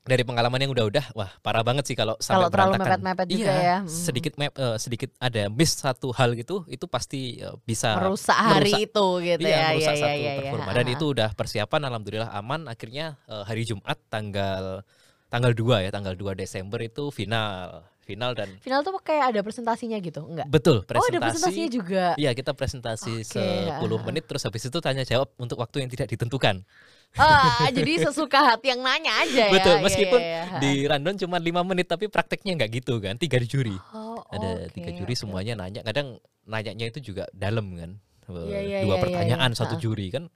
dari 0.10 0.26
pengalaman 0.26 0.58
yang 0.66 0.72
udah-udah 0.74 1.14
wah 1.14 1.30
parah 1.46 1.62
banget 1.62 1.94
sih 1.94 1.96
kalau 1.98 2.18
sampai 2.18 2.42
kalau 2.42 2.50
terlalu 2.50 2.74
mepet-mepet 2.82 3.28
juga 3.30 3.52
iya, 3.54 3.62
ya. 3.62 3.78
Hmm. 3.86 3.90
Sedikit 3.90 4.34
map, 4.42 4.54
uh, 4.58 4.78
sedikit 4.82 5.10
ada 5.22 5.44
miss 5.54 5.78
satu 5.78 6.10
hal 6.18 6.34
gitu 6.34 6.66
itu 6.66 6.86
pasti 6.90 7.38
uh, 7.46 7.54
bisa 7.62 7.94
merusak 7.94 8.34
hari 8.34 8.74
merusak, 8.74 8.90
itu 8.90 9.08
gitu 9.22 9.46
iya, 9.46 9.58
ya. 9.58 9.68
merusak 9.70 9.94
iya, 9.94 10.02
satu 10.02 10.18
iya, 10.18 10.32
performa 10.42 10.70
iya. 10.70 10.76
dan 10.82 10.86
itu 10.90 11.06
udah 11.06 11.30
persiapan 11.38 11.82
alhamdulillah 11.94 12.30
aman 12.34 12.62
akhirnya 12.66 13.06
uh, 13.30 13.46
hari 13.46 13.64
Jumat 13.70 14.02
tanggal 14.10 14.82
tanggal 15.30 15.54
2 15.54 15.86
ya, 15.86 15.90
tanggal 15.94 16.18
2 16.18 16.34
Desember 16.36 16.82
itu 16.82 17.14
final. 17.14 17.86
Final 18.10 18.34
dan 18.34 18.50
Final 18.66 18.82
tuh 18.82 18.98
kayak 19.06 19.38
ada 19.38 19.46
presentasinya 19.46 20.02
gitu, 20.02 20.26
enggak? 20.26 20.50
Betul, 20.50 20.82
presentasi. 20.82 21.06
Oh, 21.06 21.14
ada 21.14 21.20
presentasinya 21.30 21.70
juga. 21.70 22.06
Iya, 22.18 22.34
kita 22.34 22.58
presentasi 22.58 23.22
okay. 23.22 23.70
10 23.78 23.86
menit 24.10 24.26
terus 24.26 24.42
habis 24.50 24.66
itu 24.66 24.78
tanya 24.82 25.06
jawab 25.06 25.30
untuk 25.38 25.62
waktu 25.62 25.86
yang 25.86 25.94
tidak 25.94 26.10
ditentukan. 26.10 26.66
Ah, 27.14 27.70
jadi 27.70 28.10
sesuka 28.10 28.42
hati 28.42 28.74
yang 28.74 28.82
nanya 28.82 29.14
aja 29.22 29.50
ya. 29.50 29.54
Betul, 29.54 29.76
iya, 29.78 29.86
meskipun 29.86 30.22
iya, 30.22 30.42
iya, 30.46 30.58
di 30.62 30.72
rundown 30.90 31.18
cuma 31.22 31.38
5 31.38 31.70
menit 31.70 31.86
tapi 31.86 32.10
prakteknya 32.10 32.58
enggak 32.58 32.82
gitu 32.82 32.98
kan. 32.98 33.14
Tiga 33.22 33.38
juri. 33.46 33.78
Oh, 33.94 34.26
ada 34.34 34.66
okay, 34.66 34.82
tiga 34.82 34.90
juri 34.98 35.14
okay. 35.14 35.22
semuanya 35.22 35.54
nanya. 35.58 35.86
Kadang 35.86 36.18
nanyanya 36.50 36.90
itu 36.90 37.14
juga 37.14 37.30
dalam 37.30 37.78
kan. 37.78 38.02
Iya, 38.30 38.60
iya, 38.62 38.78
Dua 38.86 38.98
iya, 38.98 39.02
pertanyaan 39.02 39.52
iya, 39.54 39.58
satu 39.58 39.78
juri 39.78 40.14
kan 40.14 40.30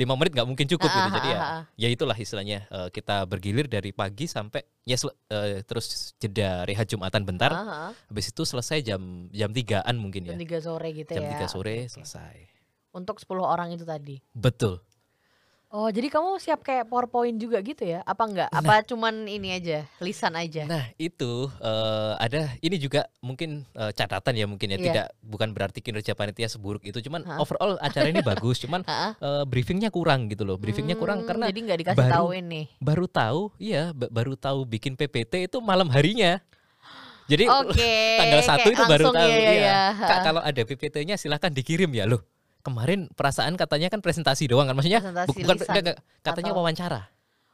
lima 0.00 0.16
menit 0.16 0.32
nggak 0.32 0.48
mungkin 0.48 0.64
cukup 0.64 0.88
gitu. 0.88 1.08
Jadi 1.20 1.28
ya 1.28 1.40
ya 1.76 1.88
itulah 1.92 2.16
istilahnya 2.16 2.64
uh, 2.72 2.88
kita 2.88 3.28
bergilir 3.28 3.68
dari 3.68 3.92
pagi 3.92 4.24
sampai 4.24 4.64
ya 4.88 4.96
uh, 5.04 5.60
terus 5.68 6.16
jeda 6.16 6.64
rehat 6.64 6.88
jumatan 6.88 7.28
bentar. 7.28 7.52
Habis 8.08 8.32
itu 8.32 8.42
selesai 8.48 8.80
jam 8.80 9.28
jam 9.28 9.52
tigaan 9.52 10.00
mungkin 10.00 10.26
ya. 10.26 10.32
jam 10.32 10.40
tiga 10.40 10.58
sore 10.64 10.88
gitu 10.96 11.12
jam 11.12 11.28
ya. 11.28 11.30
tiga 11.36 11.46
sore 11.46 11.84
okay. 11.84 11.92
selesai. 11.92 12.36
Untuk 12.90 13.22
10 13.22 13.38
orang 13.38 13.70
itu 13.70 13.86
tadi? 13.86 14.18
Betul 14.34 14.82
Oh, 15.70 15.86
jadi 15.86 16.10
kamu 16.10 16.42
siap 16.42 16.66
kayak 16.66 16.90
PowerPoint 16.90 17.38
juga 17.38 17.62
gitu 17.62 17.86
ya? 17.86 18.02
Apa 18.02 18.26
enggak? 18.26 18.50
Apa 18.50 18.82
nah, 18.82 18.86
cuman 18.90 19.14
ini 19.30 19.54
aja, 19.54 19.86
lisan 20.02 20.34
aja? 20.34 20.66
Nah, 20.66 20.82
itu 20.98 21.46
uh, 21.62 22.18
ada 22.18 22.50
ini 22.58 22.74
juga 22.74 23.06
mungkin 23.22 23.62
uh, 23.78 23.94
catatan 23.94 24.34
ya 24.34 24.50
mungkin 24.50 24.66
ya, 24.66 24.74
yeah. 24.74 24.86
tidak 24.90 25.06
bukan 25.22 25.54
berarti 25.54 25.78
kinerja 25.78 26.18
panitia 26.18 26.50
seburuk 26.50 26.82
itu, 26.82 26.98
cuman 27.06 27.22
ha? 27.22 27.38
overall 27.38 27.78
acara 27.78 28.10
ini 28.10 28.18
bagus, 28.18 28.58
cuman 28.58 28.82
uh, 29.22 29.46
briefingnya 29.46 29.94
kurang 29.94 30.26
gitu 30.26 30.42
loh. 30.42 30.58
Briefingnya 30.58 30.98
hmm, 30.98 31.02
kurang 31.06 31.18
karena 31.22 31.54
jadi 31.54 31.60
nggak 31.62 31.78
dikasih 31.86 32.02
baru, 32.02 32.14
tahu 32.18 32.28
ini. 32.34 32.62
Baru 32.82 33.06
tahu, 33.06 33.40
iya, 33.62 33.94
baru 33.94 34.34
tahu 34.34 34.66
bikin 34.66 34.98
PPT 34.98 35.46
itu 35.46 35.62
malam 35.62 35.86
harinya. 35.94 36.42
Jadi 37.30 37.46
okay, 37.46 38.18
tanggal 38.18 38.42
satu 38.42 38.68
itu 38.74 38.82
baru 38.90 39.14
tahu. 39.14 39.22
Iya, 39.22 39.38
iya, 39.38 39.52
iya. 39.54 39.78
Kak, 40.02 40.18
kalau 40.26 40.42
ada 40.42 40.62
PPT-nya 40.66 41.14
silahkan 41.14 41.54
dikirim 41.54 41.94
ya 41.94 42.10
loh 42.10 42.26
kemarin 42.60 43.08
perasaan 43.12 43.56
katanya 43.56 43.88
kan 43.88 44.00
presentasi 44.04 44.48
doang 44.48 44.68
kan 44.68 44.76
maksudnya 44.76 45.00
presentasi 45.00 45.38
bukan 45.42 45.56
lisan, 45.56 45.84
katanya 46.24 46.52
atau... 46.52 46.58
wawancara 46.60 47.00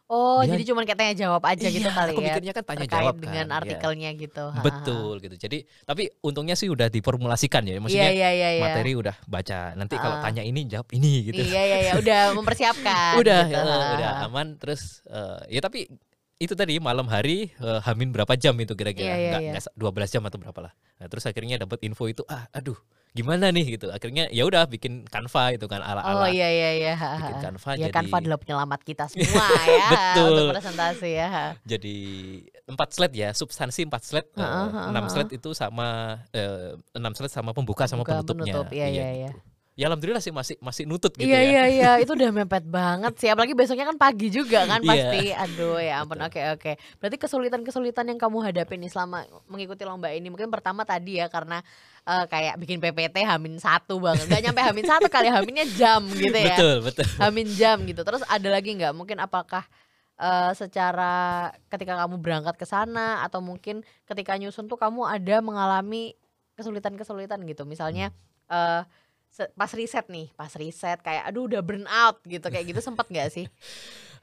Oh, 0.06 0.38
dia, 0.46 0.54
jadi 0.54 0.70
cuma 0.70 0.86
kayak 0.86 0.98
tanya 1.02 1.14
jawab 1.18 1.42
aja 1.42 1.66
gitu 1.66 1.82
iya, 1.82 1.90
kali 1.90 2.10
aku 2.14 2.22
ya. 2.22 2.26
mikirnya 2.30 2.52
kan 2.54 2.62
tanya 2.62 2.86
jawab 2.86 3.14
kan, 3.18 3.22
dengan 3.26 3.46
iya. 3.50 3.58
artikelnya 3.58 4.10
ya. 4.14 4.22
gitu. 4.22 4.44
Betul 4.62 5.14
gitu. 5.18 5.34
Jadi 5.34 5.58
tapi 5.82 6.14
untungnya 6.22 6.54
sih 6.54 6.70
udah 6.70 6.86
diformulasikan 6.86 7.66
ya. 7.66 7.82
Maksudnya 7.82 8.14
iya, 8.14 8.30
iya, 8.30 8.48
iya, 8.54 8.62
materi 8.62 8.94
udah 8.94 9.18
baca. 9.26 9.74
Nanti 9.74 9.98
kalau 9.98 10.22
tanya 10.22 10.46
ini 10.46 10.62
jawab 10.70 10.86
ini 10.94 11.26
gitu. 11.26 11.42
Iya 11.42 11.58
iya 11.58 11.76
iya, 11.90 11.92
udah 11.98 12.22
mempersiapkan. 12.38 13.18
udah 13.18 13.42
gitu. 13.50 13.58
uh, 13.58 13.86
udah 13.98 14.10
aman 14.30 14.46
terus 14.62 15.02
uh, 15.10 15.42
ya 15.50 15.58
tapi 15.58 15.90
itu 16.38 16.54
tadi 16.54 16.78
malam 16.78 17.08
hari 17.10 17.50
uh, 17.58 17.82
hamin 17.82 18.12
berapa 18.12 18.36
jam 18.38 18.52
itu 18.60 18.76
kira-kira 18.76 19.08
iya, 19.08 19.40
iya, 19.40 19.56
nggak 19.56 19.72
iya. 19.72 19.72
12 19.72 20.12
jam 20.12 20.22
atau 20.28 20.36
berapa 20.36 20.68
lah 20.68 20.72
nah, 21.00 21.08
terus 21.08 21.24
akhirnya 21.24 21.64
dapat 21.64 21.80
info 21.88 22.04
itu 22.12 22.28
ah 22.28 22.44
aduh 22.52 22.76
gimana 23.16 23.48
nih 23.48 23.80
gitu. 23.80 23.88
Akhirnya 23.88 24.28
ya 24.28 24.44
udah 24.44 24.68
bikin 24.68 25.08
Canva 25.08 25.56
itu 25.56 25.64
kan 25.64 25.80
ala 25.80 26.04
ala 26.04 26.24
oh 26.24 26.28
iya 26.28 26.48
iya 26.52 26.70
iya. 26.76 26.94
Bikin 26.94 27.36
Canva 27.40 27.70
ya 27.74 27.88
jadi 27.88 27.94
Canva 27.96 28.16
adalah 28.20 28.38
penyelamat 28.38 28.80
kita 28.84 29.04
semua 29.10 29.46
ya 29.64 29.88
betul 29.88 30.36
untuk 30.36 30.54
presentasi 30.60 31.08
ya 31.16 31.28
jadi 31.64 31.96
empat 32.68 32.88
slide 32.92 33.14
ya 33.16 33.28
substansi 33.32 33.88
empat 33.88 34.02
slide 34.04 34.28
uh, 34.36 34.44
uh, 34.44 34.90
enam 34.92 35.08
slide 35.08 35.32
itu 35.32 35.50
sama 35.56 36.20
uh, 36.36 36.76
enam 36.92 37.12
slide 37.16 37.32
sama 37.32 37.56
pembuka 37.56 37.88
sama 37.88 38.04
Buka, 38.04 38.20
penutupnya. 38.20 38.52
penutup, 38.52 38.66
iya, 38.74 38.86
iya, 38.92 39.08
iya. 39.24 39.32
Gitu 39.32 39.55
ya 39.76 39.92
alhamdulillah 39.92 40.24
sih 40.24 40.32
masih 40.32 40.56
masih 40.64 40.88
nutut 40.88 41.12
gitu 41.12 41.28
iya, 41.28 41.44
ya. 41.44 41.44
Iya 41.44 41.64
iya 41.68 41.90
itu 42.02 42.16
udah 42.16 42.32
mepet 42.32 42.64
banget 42.64 43.12
sih 43.20 43.28
apalagi 43.28 43.52
besoknya 43.52 43.84
kan 43.84 44.00
pagi 44.00 44.32
juga 44.32 44.64
kan 44.64 44.80
iya. 44.80 44.88
pasti. 44.88 45.22
Aduh 45.36 45.76
ya 45.76 45.94
ampun 46.00 46.16
oke 46.24 46.40
oke. 46.56 46.72
Berarti 46.96 47.16
kesulitan-kesulitan 47.20 48.08
yang 48.08 48.16
kamu 48.16 48.40
hadapi 48.40 48.80
nih 48.80 48.88
selama 48.88 49.28
mengikuti 49.52 49.84
lomba 49.84 50.08
ini 50.16 50.32
mungkin 50.32 50.48
pertama 50.48 50.88
tadi 50.88 51.20
ya 51.20 51.28
karena 51.28 51.60
uh, 52.08 52.24
kayak 52.24 52.56
bikin 52.56 52.80
PPT 52.80 53.20
hamin 53.28 53.60
satu 53.60 54.00
banget. 54.00 54.24
Gak 54.32 54.48
nyampe 54.48 54.64
hamin 54.64 54.86
satu 54.88 55.12
kali 55.12 55.28
haminnya 55.28 55.68
jam 55.76 56.08
gitu 56.08 56.32
ya. 56.32 56.56
Betul 56.56 56.76
betul. 56.80 57.06
Hamin 57.20 57.48
jam 57.52 57.76
gitu. 57.84 58.00
Terus 58.00 58.24
ada 58.24 58.48
lagi 58.48 58.72
nggak 58.72 58.96
mungkin 58.96 59.20
apakah 59.20 59.68
uh, 60.16 60.56
secara 60.56 61.52
ketika 61.68 62.00
kamu 62.00 62.16
berangkat 62.24 62.56
ke 62.56 62.64
sana 62.64 63.20
atau 63.28 63.44
mungkin 63.44 63.84
ketika 64.08 64.40
nyusun 64.40 64.72
tuh 64.72 64.80
kamu 64.80 65.04
ada 65.04 65.44
mengalami 65.44 66.16
kesulitan-kesulitan 66.56 67.44
gitu. 67.44 67.68
Misalnya 67.68 68.08
uh, 68.48 68.88
pas 69.54 69.70
riset 69.76 70.06
nih, 70.08 70.32
pas 70.32 70.50
riset 70.56 70.98
kayak 71.04 71.28
aduh 71.28 71.44
udah 71.46 71.60
burn 71.60 71.84
out 71.86 72.20
gitu 72.24 72.46
kayak 72.48 72.72
gitu 72.72 72.80
sempat 72.80 73.06
nggak 73.08 73.28
sih? 73.32 73.46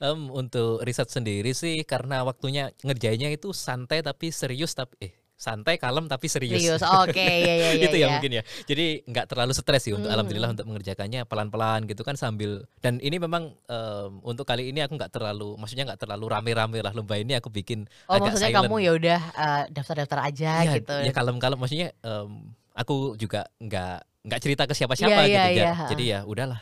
Um, 0.04 0.28
untuk 0.36 0.84
riset 0.84 1.08
sendiri 1.08 1.56
sih 1.56 1.80
karena 1.88 2.28
waktunya 2.28 2.76
ngerjainnya 2.84 3.30
itu 3.32 3.56
santai 3.56 4.04
tapi 4.04 4.36
serius 4.36 4.76
tapi 4.76 5.00
eh 5.00 5.14
santai 5.44 5.76
kalem 5.76 6.08
tapi 6.08 6.32
serius. 6.32 6.56
Serius, 6.56 6.84
oke 6.86 7.12
okay, 7.12 7.36
ya 7.48 7.54
ya 7.54 7.70
ya. 7.76 7.84
itu 7.84 7.98
ya, 8.00 8.08
ya 8.08 8.08
mungkin 8.16 8.32
ya. 8.40 8.44
Jadi 8.64 8.86
nggak 9.04 9.26
terlalu 9.28 9.52
stres 9.52 9.84
sih 9.84 9.92
untuk 9.92 10.08
hmm. 10.08 10.16
alhamdulillah 10.16 10.52
untuk 10.56 10.66
mengerjakannya 10.72 11.22
pelan-pelan 11.28 11.84
gitu 11.90 12.02
kan 12.08 12.16
sambil 12.16 12.64
dan 12.80 13.02
ini 13.04 13.20
memang 13.20 13.52
um, 13.68 14.12
untuk 14.24 14.48
kali 14.48 14.72
ini 14.72 14.80
aku 14.86 14.96
nggak 14.96 15.12
terlalu 15.12 15.60
maksudnya 15.60 15.92
nggak 15.92 16.00
terlalu 16.00 16.26
rame-rame 16.32 16.80
lah 16.80 16.94
lomba 16.96 17.20
ini 17.20 17.36
aku 17.36 17.52
bikin 17.52 17.90
oh, 18.08 18.16
agak 18.16 18.34
maksudnya 18.34 18.52
silent. 18.56 18.66
kamu 18.72 18.76
ya 18.80 18.92
udah 18.96 19.22
uh, 19.36 19.64
daftar-daftar 19.68 20.20
aja 20.32 20.52
ya, 20.64 20.74
gitu. 20.80 20.96
Ya 21.04 21.12
kalem-kalem 21.12 21.60
maksudnya 21.60 21.90
um, 22.08 22.56
aku 22.72 23.20
juga 23.20 23.52
nggak 23.60 24.13
nggak 24.24 24.40
cerita 24.40 24.64
ke 24.64 24.74
siapa-siapa 24.74 25.12
yeah, 25.12 25.28
gitu 25.28 25.36
yeah, 25.36 25.48
yeah. 25.52 25.76
yeah. 25.76 25.90
jadi 25.92 26.04
ya 26.04 26.20
udahlah 26.24 26.60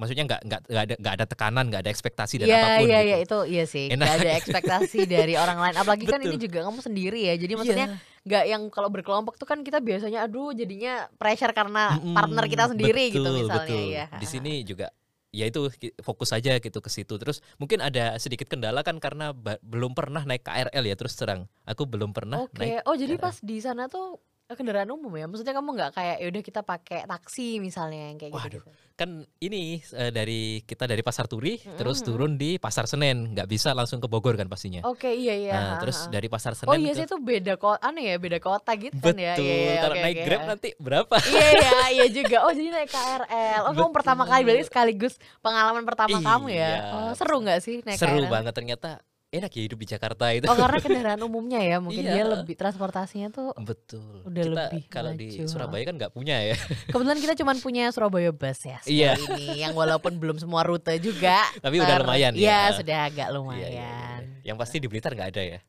maksudnya 0.00 0.24
nggak 0.24 0.40
nggak 0.48 0.60
nggak 0.64 0.82
ada 0.82 0.94
nggak 0.96 1.14
ada 1.20 1.24
tekanan 1.28 1.64
nggak 1.68 1.82
ada 1.84 1.90
ekspektasi 1.92 2.34
dan 2.40 2.46
yeah, 2.48 2.56
apa 2.56 2.68
pun 2.80 2.88
Iya 2.88 3.00
gitu. 3.00 3.04
iya 3.04 3.16
itu 3.20 3.38
iya 3.52 3.64
sih 3.68 3.86
nggak 3.92 4.14
ada 4.16 4.30
ekspektasi 4.40 4.98
dari 5.14 5.34
orang 5.36 5.58
lain 5.60 5.76
apalagi 5.76 6.04
kan 6.08 6.20
ini 6.24 6.40
juga 6.40 6.64
kamu 6.64 6.80
sendiri 6.80 7.20
ya 7.20 7.34
jadi 7.36 7.52
maksudnya 7.52 7.88
Iya. 7.92 8.24
nggak 8.24 8.44
yang 8.48 8.62
kalau 8.72 8.88
berkelompok 8.88 9.36
tuh 9.36 9.44
kan 9.44 9.60
kita 9.60 9.78
biasanya 9.84 10.24
aduh 10.24 10.56
jadinya 10.56 11.04
pressure 11.20 11.52
karena 11.52 12.00
Mm-mm, 12.00 12.16
partner 12.16 12.44
kita 12.48 12.64
sendiri 12.72 13.12
gitu 13.12 13.28
betul, 13.28 13.36
misalnya 13.44 13.68
betul. 13.68 13.84
ya 13.92 14.04
di 14.16 14.26
sini 14.26 14.52
juga 14.64 14.86
ya 15.30 15.44
itu 15.46 15.60
fokus 16.02 16.34
aja 16.34 16.58
gitu 16.58 16.78
ke 16.82 16.90
situ 16.90 17.14
terus 17.20 17.38
mungkin 17.60 17.78
ada 17.78 18.18
sedikit 18.18 18.50
kendala 18.50 18.82
kan 18.82 18.98
karena 18.98 19.30
belum 19.62 19.94
pernah 19.94 20.26
naik 20.26 20.42
KRL 20.42 20.84
ya 20.90 20.96
terus 20.98 21.14
terang 21.14 21.46
aku 21.62 21.86
belum 21.86 22.10
pernah 22.10 22.48
Oke 22.48 22.58
naik 22.58 22.88
oh 22.88 22.96
jadi 22.98 23.14
KRL. 23.14 23.22
pas 23.22 23.36
di 23.38 23.56
sana 23.62 23.86
tuh 23.86 24.18
kendaraan 24.58 24.90
umum 24.90 25.12
ya? 25.14 25.26
Maksudnya 25.30 25.54
kamu 25.54 25.68
nggak 25.76 25.90
kayak 25.94 26.16
yaudah 26.22 26.42
kita 26.42 26.60
pakai 26.62 27.06
taksi 27.06 27.58
misalnya 27.58 28.14
yang 28.14 28.18
kayak 28.18 28.32
Waduh, 28.34 28.62
gitu, 28.62 28.70
kan 28.98 29.10
ini 29.40 29.80
uh, 29.94 30.10
dari 30.12 30.60
kita 30.66 30.84
dari 30.84 31.00
pasar 31.00 31.24
Turi 31.30 31.56
mm-hmm. 31.56 31.78
terus 31.78 32.02
turun 32.02 32.34
di 32.38 32.58
pasar 32.58 32.90
Senen. 32.90 33.34
Nggak 33.34 33.48
bisa 33.48 33.70
langsung 33.72 34.02
ke 34.02 34.06
Bogor 34.10 34.34
kan 34.34 34.50
pastinya. 34.50 34.86
Oke 34.86 35.10
iya 35.10 35.34
iya. 35.36 35.52
Nah, 35.54 35.74
terus 35.82 36.06
dari 36.10 36.26
pasar 36.30 36.58
Senen 36.58 36.70
oh 36.70 36.76
iya 36.76 36.92
sih 36.94 37.06
itu 37.06 37.18
beda 37.18 37.54
kota 37.58 37.82
aneh 37.84 38.14
ya 38.14 38.16
beda 38.18 38.38
kota 38.38 38.70
gitu 38.78 38.94
kan 38.98 39.14
betul 39.14 39.24
ya? 39.24 39.34
Iya, 39.38 39.54
iya, 39.54 39.74
kalau 39.82 39.94
okay, 39.94 40.04
naik 40.04 40.16
okay. 40.16 40.26
Grab 40.26 40.42
nanti 40.46 40.68
berapa? 40.78 41.14
Iya 41.30 41.48
iya 41.50 41.80
iya 41.94 42.06
juga. 42.10 42.36
Oh 42.46 42.52
jadi 42.54 42.68
naik 42.70 42.90
KRL 42.90 43.60
oh 43.66 43.72
kamu 43.74 43.90
pertama 43.92 44.22
kali 44.26 44.42
berarti 44.46 44.64
sekaligus 44.66 45.14
pengalaman 45.44 45.84
pertama 45.84 46.16
iya. 46.16 46.26
kamu 46.26 46.46
ya? 46.50 46.72
Oh 46.94 47.10
seru 47.18 47.36
nggak 47.42 47.60
sih 47.62 47.76
naik 47.82 47.98
seru 47.98 48.22
KRL? 48.22 48.32
banget. 48.32 48.52
Ternyata 48.54 48.90
enak 49.30 49.50
ya 49.54 49.62
hidup 49.70 49.78
di 49.78 49.86
Jakarta 49.86 50.24
itu 50.34 50.46
oh 50.50 50.56
karena 50.58 50.78
kendaraan 50.84 51.22
umumnya 51.22 51.62
ya 51.62 51.78
mungkin 51.78 52.02
iya. 52.02 52.14
dia 52.18 52.24
lebih 52.26 52.58
transportasinya 52.58 53.30
tuh 53.30 53.54
betul 53.62 54.26
udah 54.26 54.42
kita 54.42 54.50
lebih 54.50 54.82
kalau 54.90 55.12
maju. 55.14 55.22
di 55.22 55.28
Surabaya 55.46 55.84
kan 55.86 55.94
nggak 55.94 56.12
punya 56.12 56.36
ya 56.42 56.56
kebetulan 56.92 57.20
kita 57.22 57.34
cuma 57.38 57.52
punya 57.62 57.84
Surabaya 57.94 58.30
Bus 58.34 58.60
ya 58.66 58.78
iya. 58.90 59.14
ini 59.14 59.62
yang 59.62 59.72
walaupun 59.78 60.18
belum 60.18 60.42
semua 60.42 60.66
rute 60.66 60.98
juga 60.98 61.46
tapi 61.62 61.78
udah 61.78 61.96
lumayan 62.02 62.34
ya, 62.34 62.74
ya 62.74 62.74
sudah 62.74 62.98
agak 63.06 63.28
lumayan 63.30 63.70
iya, 63.70 63.70
iya, 63.70 63.94
iya. 64.18 64.50
yang 64.50 64.58
pasti 64.58 64.82
di 64.82 64.90
Blitar 64.90 65.14
nggak 65.14 65.30
ada 65.30 65.42
ya 65.46 65.60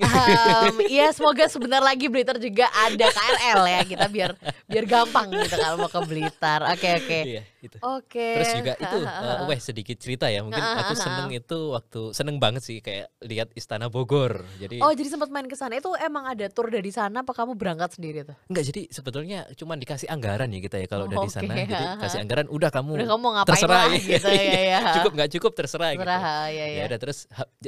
um, 0.00 0.74
ya 0.90 1.10
semoga 1.14 1.46
sebentar 1.46 1.78
lagi 1.78 2.10
Blitar 2.10 2.36
juga 2.38 2.66
ada 2.72 3.06
KRL 3.06 3.60
ya 3.68 3.80
kita 3.86 4.06
biar 4.10 4.30
biar 4.66 4.84
gampang 4.88 5.30
gitu 5.30 5.54
kalau 5.54 5.86
mau 5.86 5.90
ke 5.90 6.00
Blitar. 6.02 6.60
Oke 6.74 6.82
okay, 6.82 6.92
oke. 6.98 7.06
Okay. 7.06 7.22
Iya, 7.24 7.42
itu. 7.62 7.76
Oke. 7.78 8.02
Okay. 8.10 8.32
Terus 8.40 8.50
juga 8.58 8.72
itu 8.74 8.96
uh, 9.06 9.46
weh 9.46 9.60
sedikit 9.60 9.96
cerita 10.00 10.26
ya. 10.26 10.40
Mungkin 10.42 10.58
aku 10.60 10.94
seneng 10.98 11.30
itu 11.30 11.58
waktu 11.72 12.00
seneng 12.10 12.36
banget 12.42 12.62
sih 12.64 12.78
kayak 12.82 13.12
lihat 13.22 13.48
Istana 13.54 13.86
Bogor. 13.86 14.42
Jadi 14.58 14.82
Oh, 14.82 14.90
jadi 14.90 15.08
sempat 15.08 15.30
main 15.30 15.46
ke 15.46 15.54
sana. 15.54 15.78
Itu 15.78 15.94
emang 15.96 16.26
ada 16.26 16.46
tour 16.50 16.68
dari 16.68 16.90
sana 16.90 17.22
apa 17.22 17.30
kamu 17.30 17.54
berangkat 17.54 17.96
sendiri 17.96 18.26
tuh? 18.26 18.36
Enggak, 18.50 18.64
jadi 18.74 18.82
sebetulnya 18.90 19.46
cuma 19.54 19.78
dikasih 19.78 20.10
anggaran 20.10 20.50
ya 20.50 20.60
kita 20.60 20.76
ya 20.82 20.86
kalau 20.90 21.06
Oh, 21.06 21.12
di 21.12 21.16
oke. 21.20 21.30
sana. 21.30 21.54
Jadi 21.54 21.84
kasih 22.02 22.18
anggaran 22.24 22.46
udah 22.50 22.70
kamu 22.72 22.90
Udah 22.98 23.08
kamu 23.14 23.26
ngapain 23.38 23.50
terserah 23.54 23.82
lah 23.86 23.94
gitu 24.00 24.28
ya 24.40 24.60
ya. 24.74 24.78
cukup 24.98 25.12
nggak 25.14 25.30
cukup 25.38 25.52
terserah, 25.54 25.90
Terserah 25.94 26.20
gitu. 26.50 26.58
ya 26.58 26.64
ya. 26.66 26.78
Ya 26.80 26.84
udah 26.90 26.98
terus 26.98 27.18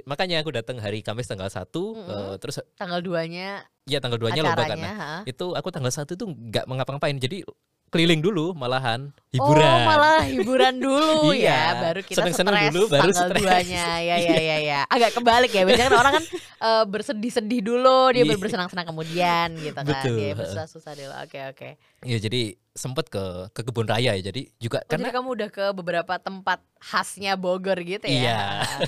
makanya 0.05 0.37
aku 0.43 0.51
datang 0.51 0.77
hari 0.83 1.01
Kamis 1.05 1.29
tanggal 1.29 1.47
1 1.47 1.71
eh, 1.95 2.35
terus 2.41 2.59
Tanggal 2.75 2.99
2-nya 2.99 3.63
ya 3.87 3.99
tanggal 4.01 4.19
2-nya 4.19 4.43
lomba 4.43 4.65
ha? 4.67 5.15
Itu 5.23 5.55
aku 5.55 5.69
tanggal 5.71 5.93
1 5.93 6.09
itu 6.09 6.25
nggak 6.27 6.65
mengapa-ngapain. 6.67 7.15
Jadi 7.15 7.47
keliling 7.87 8.19
dulu 8.19 8.51
malahan 8.51 9.15
hiburan. 9.31 9.63
Oh, 9.63 9.87
malah 9.87 10.27
hiburan 10.27 10.75
dulu 10.83 11.31
Iya, 11.39 11.55
ya, 11.55 11.63
baru 11.87 12.01
kita 12.03 12.19
seneng-seneng 12.19 12.55
stres 12.59 12.67
dulu, 12.75 12.85
baru 12.91 13.11
tanggal 13.15 13.29
stres. 13.31 13.43
duanya. 13.47 13.87
Ya 14.03 14.17
ya 14.19 14.37
ya 14.51 14.57
ya. 14.59 14.81
Agak 14.91 15.11
kebalik 15.15 15.53
ya. 15.55 15.63
Biasanya 15.63 15.87
kan 15.87 15.99
orang 16.03 16.13
kan 16.19 16.25
eh, 16.67 16.85
bersedih-sedih 16.91 17.61
dulu, 17.63 18.11
dia 18.11 18.27
Iya. 18.27 18.29
baru 18.35 18.41
bersenang-senang 18.43 18.87
kemudian 18.91 19.49
gitu 19.63 19.79
kan. 19.79 19.87
Betul, 19.87 20.19
Dia 20.19 20.25
heeh. 20.27 20.35
bersusah-susah 20.35 20.93
dulu. 20.99 21.13
Oke 21.23 21.39
oke. 21.47 21.69
Ya 22.03 22.19
jadi 22.19 22.43
sempet 22.77 23.09
ke 23.09 23.25
ke 23.51 23.61
kebun 23.65 23.89
raya 23.89 24.13
ya. 24.15 24.23
Jadi 24.23 24.53
juga 24.61 24.79
Oh, 24.79 24.87
jadi 24.87 24.93
karena 24.93 25.09
kamu 25.11 25.29
udah 25.33 25.49
ke 25.51 25.65
beberapa 25.73 26.15
tempat 26.21 26.61
khasnya 26.79 27.35
Bogor 27.35 27.81
gitu 27.81 28.05
ya? 28.05 28.13
Iya. 28.13 28.41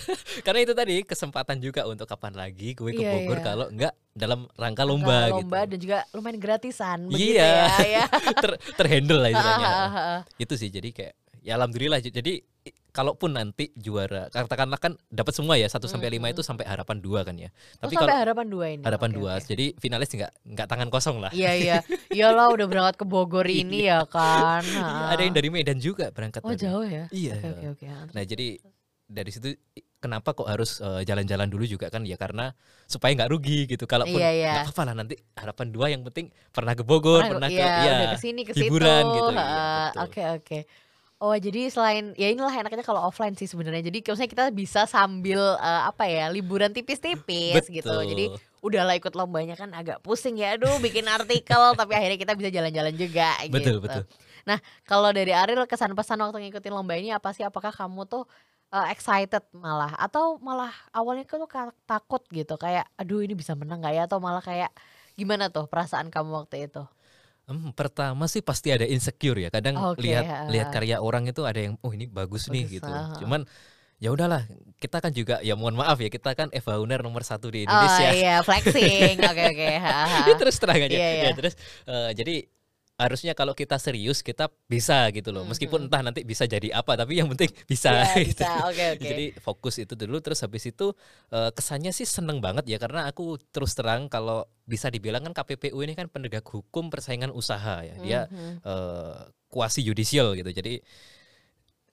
karena 0.47 0.61
itu 0.63 0.73
tadi 0.77 0.95
kesempatan 1.03 1.59
juga 1.59 1.89
untuk 1.89 2.05
kapan 2.05 2.37
lagi 2.37 2.77
gue 2.77 2.93
ke 2.93 3.01
Iya, 3.01 3.13
Bogor 3.17 3.39
iya. 3.41 3.45
kalau 3.45 3.67
enggak 3.73 3.95
dalam 4.13 4.41
rangka 4.55 4.79
Angka 4.79 4.85
lomba, 4.85 5.19
lomba 5.33 5.59
gitu. 5.65 5.71
dan 5.75 5.79
juga 5.81 5.99
lumayan 6.13 6.39
gratisan 6.39 6.99
begitu 7.09 7.41
Iya. 7.41 7.49
ya. 7.49 7.67
ya. 7.83 8.05
Ter 8.45 8.53
terhandle 8.77 9.19
lah 9.19 9.31
istilahnya. 9.33 9.73
Itu 10.45 10.55
sih 10.55 10.69
jadi 10.69 10.89
kayak 10.93 11.15
ya 11.43 11.57
alhamdulillah 11.57 11.99
jadi 12.05 12.45
kalaupun 12.89 13.31
nanti 13.33 13.71
juara 13.75 14.27
katakanlah 14.29 14.77
kan 14.77 14.97
dapat 15.07 15.31
semua 15.31 15.55
ya 15.55 15.67
1 15.67 15.79
sampai 15.85 16.09
5 16.11 16.33
itu 16.33 16.43
sampai 16.43 16.65
harapan 16.65 16.99
dua 16.99 17.21
kan 17.23 17.37
ya. 17.37 17.53
Oh, 17.79 17.87
Tapi 17.87 17.95
sampai 17.95 18.09
kalau 18.09 18.23
harapan 18.25 18.47
dua 18.49 18.67
ini. 18.69 18.83
harapan 18.83 19.11
Oke, 19.11 19.17
dua 19.17 19.33
oke. 19.37 19.47
jadi 19.47 19.67
finalis 19.77 20.09
nggak 20.09 20.33
nggak 20.49 20.67
tangan 20.67 20.89
kosong 20.89 21.17
lah. 21.19 21.31
Iya 21.31 21.53
iya. 21.55 21.77
Iyalah 22.09 22.49
udah 22.51 22.67
berangkat 22.67 22.97
ke 22.97 23.05
Bogor 23.05 23.47
ini 23.61 23.87
ya 23.87 24.03
kan. 24.05 24.65
Ha. 24.65 25.13
Ada 25.13 25.23
yang 25.23 25.35
dari 25.35 25.49
Medan 25.49 25.79
juga 25.79 26.09
berangkat. 26.11 26.41
Oh 26.43 26.51
tadi. 26.51 26.65
jauh 26.65 26.83
ya? 26.83 27.05
Iya. 27.09 27.35
Oke 27.39 27.49
oke 27.49 27.67
oke. 27.77 27.87
Nah 28.13 28.23
jadi 28.25 28.47
dari 29.05 29.31
situ 29.31 29.49
kenapa 29.99 30.31
kok 30.31 30.47
harus 30.47 30.79
eh, 30.79 31.03
jalan-jalan 31.03 31.49
dulu 31.49 31.65
juga 31.65 31.89
kan 31.89 32.05
ya 32.05 32.15
karena 32.15 32.53
supaya 32.85 33.13
nggak 33.15 33.31
rugi 33.31 33.67
gitu. 33.67 33.85
Kalaupun 33.85 34.17
Iya, 34.17 34.31
iya. 34.33 34.51
nggak 34.55 34.65
apa-apa 34.71 34.83
lah 34.85 34.95
nanti 34.97 35.15
harapan 35.35 35.67
dua 35.69 35.87
yang 35.89 36.03
penting 36.03 36.29
pernah 36.49 36.73
ke 36.73 36.83
Bogor, 36.83 37.21
Pernah- 37.21 37.47
pernah, 37.47 37.49
iya, 37.51 37.59
ke 37.59 37.69
ya, 37.79 37.93
udah 37.95 38.09
ke 38.09 38.19
sini 38.19 38.41
ke 38.43 38.53
situ. 38.53 38.75
gitu. 38.75 39.33
Iya. 39.33 39.93
Oke 40.01 40.23
oke. 40.35 40.59
Oh 41.19 41.35
jadi 41.35 41.67
selain 41.67 42.15
ya 42.15 42.31
inilah 42.31 42.55
enaknya 42.55 42.87
kalau 42.87 43.03
offline 43.03 43.35
sih 43.35 43.51
sebenarnya. 43.51 43.91
Jadi 43.91 44.07
maksudnya 44.07 44.31
kita 44.31 44.45
bisa 44.55 44.87
sambil 44.87 45.59
eh, 45.59 45.83
apa 45.91 46.07
ya 46.07 46.31
liburan 46.31 46.71
tipis-tipis 46.71 47.67
gitu. 47.67 47.91
Jadi 47.91 48.31
udahlah 48.63 48.95
ikut 48.95 49.19
lombanya 49.19 49.59
kan 49.59 49.75
agak 49.75 49.99
pusing 49.99 50.39
ya. 50.39 50.55
Aduh 50.55 50.79
bikin 50.79 51.11
artikel 51.11 51.59
tapi 51.81 51.93
akhirnya 51.99 52.19
kita 52.23 52.39
bisa 52.39 52.55
jalan-jalan 52.55 52.95
juga 52.95 53.35
Betul, 53.51 53.83
gitu. 53.83 53.83
betul. 53.83 54.03
Nah 54.47 54.63
kalau 54.87 55.11
dari 55.11 55.35
Ariel 55.35 55.67
kesan 55.67 55.99
pesan 55.99 56.23
waktu 56.23 56.39
ngikutin 56.39 56.71
lomba 56.71 56.95
ini 56.95 57.11
apa 57.11 57.35
sih? 57.35 57.43
Apakah 57.43 57.75
kamu 57.75 58.07
tuh 58.07 58.23
eh, 58.71 58.87
excited 58.95 59.43
malah 59.59 59.99
atau 59.99 60.39
malah 60.39 60.71
awalnya 60.95 61.27
tuh 61.27 61.51
ka- 61.51 61.75
takut 61.83 62.23
gitu 62.31 62.55
kayak 62.55 62.87
aduh 62.95 63.27
ini 63.27 63.35
bisa 63.35 63.59
menang 63.59 63.83
gak 63.83 63.91
ya 63.91 64.07
atau 64.07 64.23
malah 64.23 64.39
kayak 64.39 64.71
gimana 65.19 65.51
tuh 65.51 65.67
perasaan 65.67 66.15
kamu 66.15 66.47
waktu 66.47 66.71
itu? 66.71 66.87
Hmm, 67.49 67.73
pertama 67.73 68.29
sih 68.29 68.45
pasti 68.45 68.69
ada 68.69 68.85
insecure 68.85 69.41
ya. 69.41 69.49
Kadang 69.49 69.81
Oke, 69.81 70.05
lihat 70.05 70.25
ha. 70.29 70.39
lihat 70.53 70.69
karya 70.69 71.01
orang 71.01 71.25
itu 71.25 71.49
ada 71.49 71.57
yang 71.57 71.81
oh 71.81 71.97
ini 71.97 72.05
bagus, 72.05 72.53
nih 72.53 72.69
Bagus, 72.69 72.75
gitu. 72.77 72.93
ha, 72.93 73.09
ha. 73.09 73.17
Cuman 73.17 73.49
ya 73.99 74.13
udahlah 74.13 74.45
kita 74.79 75.01
kan 75.01 75.11
juga 75.11 75.41
ya 75.41 75.57
mohon 75.57 75.75
maaf 75.75 75.99
ya 75.99 76.13
kita 76.13 76.37
kan 76.37 76.53
Eva 76.55 76.77
Uner 76.77 77.01
nomor 77.01 77.25
satu 77.25 77.49
di 77.49 77.65
Indonesia. 77.65 78.05
Oh 78.05 78.15
iya 78.15 78.37
flexing, 78.45 79.17
oke 79.25 79.43
oke. 79.57 79.71
Okay, 80.29 80.35
terus 80.37 80.57
terang 80.61 80.77
aja. 80.77 80.93
Iya, 80.93 81.09
iya. 81.09 81.25
Ya 81.25 81.31
terus 81.33 81.55
uh, 81.89 82.11
jadi 82.13 82.47
harusnya 82.99 83.31
kalau 83.39 83.55
kita 83.55 83.79
serius 83.79 84.27
kita 84.27 84.51
bisa 84.67 85.07
gitu 85.15 85.31
loh. 85.31 85.47
Meskipun 85.47 85.87
entah 85.87 86.03
nanti 86.03 86.27
bisa 86.27 86.51
jadi 86.51 86.75
apa, 86.75 86.99
tapi 86.99 87.23
yang 87.23 87.31
penting 87.31 87.47
bisa. 87.71 87.95
Ya, 87.95 88.11
gitu. 88.27 88.43
bisa. 88.43 88.51
Okay, 88.67 88.89
okay. 88.99 89.09
Jadi 89.09 89.25
fokus 89.39 89.79
itu 89.79 89.95
dulu. 89.95 90.19
Terus 90.19 90.43
habis 90.43 90.67
itu 90.67 90.91
uh, 91.31 91.51
kesannya 91.55 91.95
sih 91.95 92.05
seneng 92.05 92.43
banget 92.43 92.67
ya 92.67 92.83
karena 92.83 93.07
aku 93.07 93.39
terus 93.55 93.79
terang 93.79 94.11
kalau 94.11 94.43
bisa 94.67 94.91
dibilang 94.91 95.23
kan 95.31 95.33
KPPU 95.33 95.79
ini 95.81 95.95
kan 95.95 96.11
penegak 96.11 96.45
hukum 96.51 96.91
persaingan 96.91 97.31
usaha 97.31 97.87
ya. 97.87 97.95
Dia 98.03 98.21
mm 98.27 98.35
-hmm. 98.35 98.55
uh, 98.67 99.31
kuasi 99.47 99.87
yudisial 99.87 100.35
gitu. 100.35 100.51
Jadi 100.51 100.83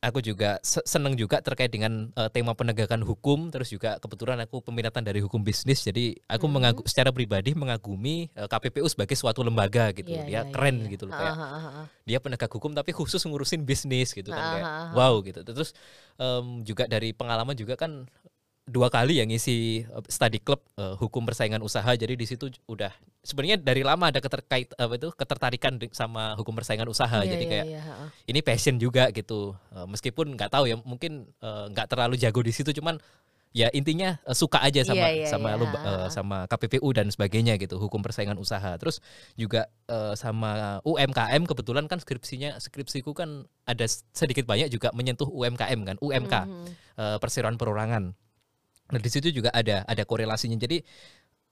aku 0.06 0.22
juga 0.22 0.62
seneng 0.64 1.18
juga 1.18 1.42
terkait 1.42 1.74
dengan 1.74 2.14
uh, 2.14 2.30
tema 2.30 2.54
penegakan 2.54 3.02
hukum 3.02 3.50
terus 3.50 3.74
juga 3.74 3.98
kebetulan 3.98 4.38
aku 4.46 4.62
peminatan 4.62 5.02
dari 5.02 5.18
hukum 5.18 5.42
bisnis 5.42 5.82
jadi 5.82 6.14
aku 6.30 6.46
hmm. 6.46 6.54
mengaku 6.54 6.82
secara 6.86 7.10
pribadi 7.10 7.58
mengagumi 7.58 8.30
uh, 8.38 8.46
eh, 8.46 8.48
KPPU 8.48 8.86
sebagai 8.86 9.18
suatu 9.18 9.42
lembaga 9.42 9.90
gitu 9.98 10.14
yeah, 10.14 10.26
dia 10.30 10.36
yeah, 10.42 10.44
keren 10.54 10.86
yeah. 10.86 10.92
gitu 10.94 11.10
loh 11.10 11.18
kayak 11.18 11.34
ha, 11.34 11.48
ha, 11.50 11.60
ha. 11.60 11.84
dia 12.06 12.22
penegak 12.22 12.54
hukum 12.54 12.78
tapi 12.78 12.94
khusus 12.94 13.18
ngurusin 13.26 13.66
bisnis 13.66 14.14
gitu 14.14 14.30
kan 14.30 14.62
kayak 14.62 14.66
wow 14.94 15.18
gitu 15.26 15.42
terus 15.42 15.74
um, 16.22 16.62
juga 16.62 16.86
dari 16.86 17.10
pengalaman 17.10 17.58
juga 17.58 17.74
kan 17.74 18.06
dua 18.66 18.90
kali 18.90 19.22
yang 19.22 19.30
ngisi 19.30 19.86
eh, 19.86 20.04
study 20.10 20.42
club 20.42 20.58
uh, 20.82 20.98
hukum 20.98 21.22
persaingan 21.22 21.62
usaha 21.62 21.86
jadi 21.94 22.18
di 22.18 22.26
situ 22.26 22.50
udah 22.66 22.90
sebenarnya 23.22 23.62
dari 23.62 23.86
lama 23.86 24.10
ada 24.10 24.18
keterkait 24.18 24.74
apa 24.74 24.94
itu 24.98 25.14
ketertarikan 25.14 25.78
sama 25.94 26.34
hukum 26.34 26.58
persaingan 26.58 26.90
usaha 26.90 27.22
yeah, 27.22 27.30
jadi 27.30 27.44
yeah, 27.46 27.52
kayak 27.54 27.66
yeah. 27.78 28.10
ini 28.26 28.42
passion 28.42 28.82
juga 28.82 29.14
gitu 29.14 29.54
uh, 29.70 29.86
meskipun 29.86 30.34
nggak 30.34 30.50
tahu 30.50 30.66
ya 30.66 30.82
mungkin 30.82 31.30
nggak 31.46 31.86
uh, 31.86 31.90
terlalu 31.90 32.18
jago 32.18 32.42
di 32.42 32.50
situ 32.50 32.74
cuman 32.74 32.98
ya 33.56 33.70
intinya 33.72 34.18
uh, 34.26 34.34
suka 34.34 34.60
aja 34.66 34.82
sama 34.82 34.98
yeah, 34.98 35.24
yeah, 35.24 35.30
sama 35.30 35.48
yeah. 35.54 35.62
Lu, 35.62 35.66
uh, 35.70 36.10
sama 36.10 36.38
KPPU 36.50 36.90
dan 36.90 37.08
sebagainya 37.14 37.62
gitu 37.62 37.78
hukum 37.78 38.02
persaingan 38.02 38.36
usaha 38.42 38.82
terus 38.82 38.98
juga 39.38 39.70
uh, 39.94 40.18
sama 40.18 40.82
UMKM 40.82 41.46
kebetulan 41.46 41.86
kan 41.86 42.02
skripsinya 42.02 42.58
skripsiku 42.58 43.14
kan 43.14 43.46
ada 43.70 43.86
sedikit 44.12 44.50
banyak 44.50 44.74
juga 44.74 44.90
menyentuh 44.98 45.30
UMKM 45.30 45.80
kan 45.86 45.96
UMK 46.02 46.34
mm 46.34 46.50
-hmm. 46.50 46.68
uh, 46.98 47.18
perseroan 47.22 47.62
perorangan 47.62 48.18
Nah 48.92 49.00
di 49.02 49.10
situ 49.10 49.32
juga 49.34 49.50
ada 49.54 49.82
ada 49.86 50.04
korelasinya. 50.06 50.58
Jadi 50.58 50.82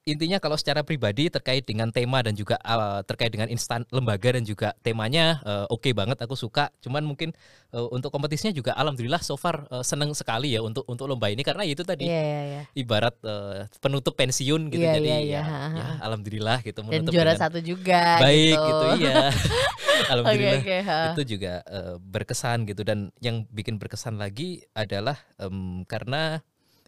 intinya 0.03 0.35
kalau 0.35 0.59
secara 0.59 0.83
pribadi 0.83 1.31
terkait 1.31 1.63
dengan 1.63 1.87
tema 1.87 2.19
dan 2.19 2.35
juga 2.35 2.59
uh, 2.59 2.99
terkait 3.07 3.31
dengan 3.31 3.47
instan 3.47 3.87
lembaga 3.87 4.35
dan 4.35 4.43
juga 4.43 4.75
temanya 4.83 5.39
uh, 5.47 5.63
oke 5.71 5.87
okay 5.87 5.93
banget 5.95 6.19
aku 6.19 6.35
suka. 6.35 6.67
Cuman 6.83 7.07
mungkin 7.07 7.31
uh, 7.71 7.87
untuk 7.95 8.11
kompetisinya 8.11 8.51
juga 8.51 8.75
alhamdulillah 8.75 9.23
so 9.23 9.39
far 9.39 9.63
uh, 9.71 9.79
seneng 9.79 10.11
sekali 10.11 10.53
ya 10.53 10.59
untuk 10.59 10.83
untuk 10.91 11.07
lomba 11.07 11.31
ini. 11.31 11.41
Karena 11.41 11.63
itu 11.63 11.87
tadi 11.87 12.11
yeah, 12.11 12.23
yeah, 12.23 12.43
yeah. 12.59 12.63
ibarat 12.75 13.15
uh, 13.23 13.63
penutup 13.79 14.19
pensiun 14.19 14.67
gitu. 14.75 14.83
Yeah, 14.83 14.99
jadi 14.99 15.07
yeah, 15.07 15.21
yeah. 15.23 15.45
ya, 15.47 15.77
ya 15.79 15.87
alhamdulillah 16.03 16.57
gitu 16.67 16.83
dan 16.83 17.07
juara 17.07 17.33
satu 17.39 17.63
juga 17.63 18.19
baik 18.19 18.59
gitu, 18.59 18.85
gitu 18.91 19.07
iya. 19.07 19.15
Alhamdulillah 20.13 20.61
okay, 20.61 20.79
okay, 20.83 21.11
itu 21.13 21.23
juga 21.37 21.63
uh, 21.69 21.95
berkesan 22.01 22.67
gitu. 22.67 22.81
Dan 22.83 23.13
yang 23.23 23.45
bikin 23.49 23.77
berkesan 23.77 24.17
lagi 24.19 24.65
adalah 24.73 25.17
um, 25.39 25.87
karena 25.87 26.41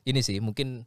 ini 0.05 0.21
sih 0.21 0.37
mungkin 0.39 0.85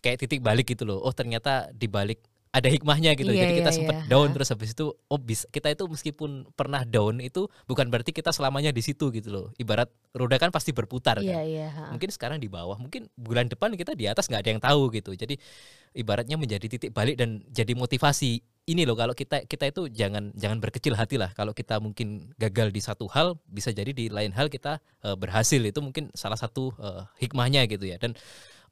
kayak 0.00 0.24
titik 0.24 0.40
balik 0.40 0.70
gitu 0.70 0.88
loh. 0.88 1.02
Oh 1.04 1.12
ternyata 1.12 1.68
di 1.76 1.90
balik 1.90 2.24
ada 2.50 2.66
hikmahnya 2.66 3.14
gitu. 3.14 3.30
Iya, 3.30 3.46
Jadi 3.46 3.52
kita 3.62 3.70
iya, 3.70 3.76
sempat 3.78 3.96
iya. 4.02 4.06
down 4.10 4.28
terus 4.34 4.50
habis 4.50 4.74
itu 4.74 4.90
oh 4.90 5.20
bisa 5.22 5.46
kita 5.54 5.70
itu 5.70 5.86
meskipun 5.86 6.50
pernah 6.58 6.82
down 6.82 7.22
itu 7.22 7.46
bukan 7.70 7.86
berarti 7.86 8.10
kita 8.10 8.34
selamanya 8.34 8.74
di 8.74 8.82
situ 8.82 9.14
gitu 9.14 9.30
loh. 9.30 9.46
Ibarat 9.54 9.86
roda 10.10 10.34
kan 10.34 10.50
pasti 10.50 10.74
berputar 10.74 11.22
iya, 11.22 11.38
kan. 11.38 11.46
Iya, 11.46 11.68
mungkin 11.94 12.10
sekarang 12.10 12.42
di 12.42 12.50
bawah, 12.50 12.74
mungkin 12.74 13.06
bulan 13.14 13.46
depan 13.46 13.78
kita 13.78 13.94
di 13.94 14.10
atas 14.10 14.26
nggak 14.26 14.42
ada 14.42 14.50
yang 14.50 14.62
tahu 14.62 14.90
gitu. 14.90 15.14
Jadi 15.14 15.38
ibaratnya 15.94 16.34
menjadi 16.34 16.66
titik 16.66 16.90
balik 16.90 17.22
dan 17.22 17.46
jadi 17.54 17.70
motivasi. 17.78 18.42
Ini 18.66 18.82
loh 18.86 18.98
kalau 18.98 19.14
kita 19.14 19.46
kita 19.46 19.70
itu 19.70 19.86
jangan 19.90 20.34
jangan 20.34 20.58
berkecil 20.58 20.98
hati 20.98 21.22
lah. 21.22 21.30
Kalau 21.38 21.54
kita 21.54 21.78
mungkin 21.78 22.34
gagal 22.34 22.74
di 22.74 22.82
satu 22.82 23.06
hal, 23.14 23.38
bisa 23.46 23.70
jadi 23.70 23.94
di 23.94 24.10
lain 24.10 24.34
hal 24.34 24.50
kita 24.50 24.82
uh, 25.06 25.14
berhasil. 25.14 25.62
Itu 25.62 25.86
mungkin 25.86 26.10
salah 26.18 26.38
satu 26.38 26.74
uh, 26.82 27.06
hikmahnya 27.22 27.66
gitu 27.70 27.86
ya. 27.86 27.98
Dan 27.98 28.18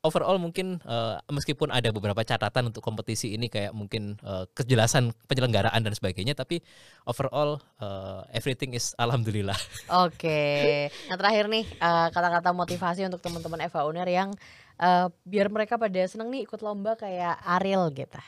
overall 0.07 0.39
mungkin 0.39 0.79
uh, 0.87 1.19
meskipun 1.29 1.75
ada 1.75 1.91
beberapa 1.91 2.23
catatan 2.23 2.71
untuk 2.71 2.81
kompetisi 2.85 3.35
ini 3.35 3.51
kayak 3.51 3.75
mungkin 3.75 4.17
uh, 4.23 4.47
kejelasan 4.55 5.11
penyelenggaraan 5.27 5.83
dan 5.83 5.95
sebagainya 5.95 6.39
tapi 6.39 6.63
overall 7.05 7.59
uh, 7.83 8.23
everything 8.31 8.75
is 8.75 8.95
alhamdulillah. 8.97 9.57
Oke. 10.07 10.19
Okay. 10.19 10.79
Nah 11.11 11.17
terakhir 11.19 11.51
nih 11.51 11.65
kata 11.79 12.29
kata-kata 12.29 12.51
motivasi 12.53 13.01
untuk 13.09 13.25
teman-teman 13.25 13.65
Eva 13.65 13.89
Uner 13.89 14.07
yang 14.07 14.31
uh, 14.79 15.11
biar 15.27 15.51
mereka 15.51 15.81
pada 15.81 16.01
seneng 16.07 16.31
nih 16.31 16.47
ikut 16.47 16.61
lomba 16.63 16.95
kayak 16.95 17.41
Ariel 17.45 17.91
gitu. 17.93 18.21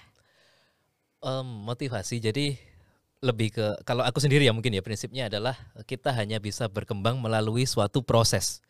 Um, 1.20 1.68
motivasi 1.68 2.16
jadi 2.16 2.56
lebih 3.20 3.52
ke 3.52 3.66
kalau 3.84 4.00
aku 4.00 4.16
sendiri 4.16 4.48
ya 4.48 4.56
mungkin 4.56 4.72
ya 4.72 4.80
prinsipnya 4.80 5.28
adalah 5.28 5.52
kita 5.84 6.08
hanya 6.16 6.40
bisa 6.40 6.64
berkembang 6.72 7.20
melalui 7.20 7.68
suatu 7.68 8.00
proses. 8.00 8.64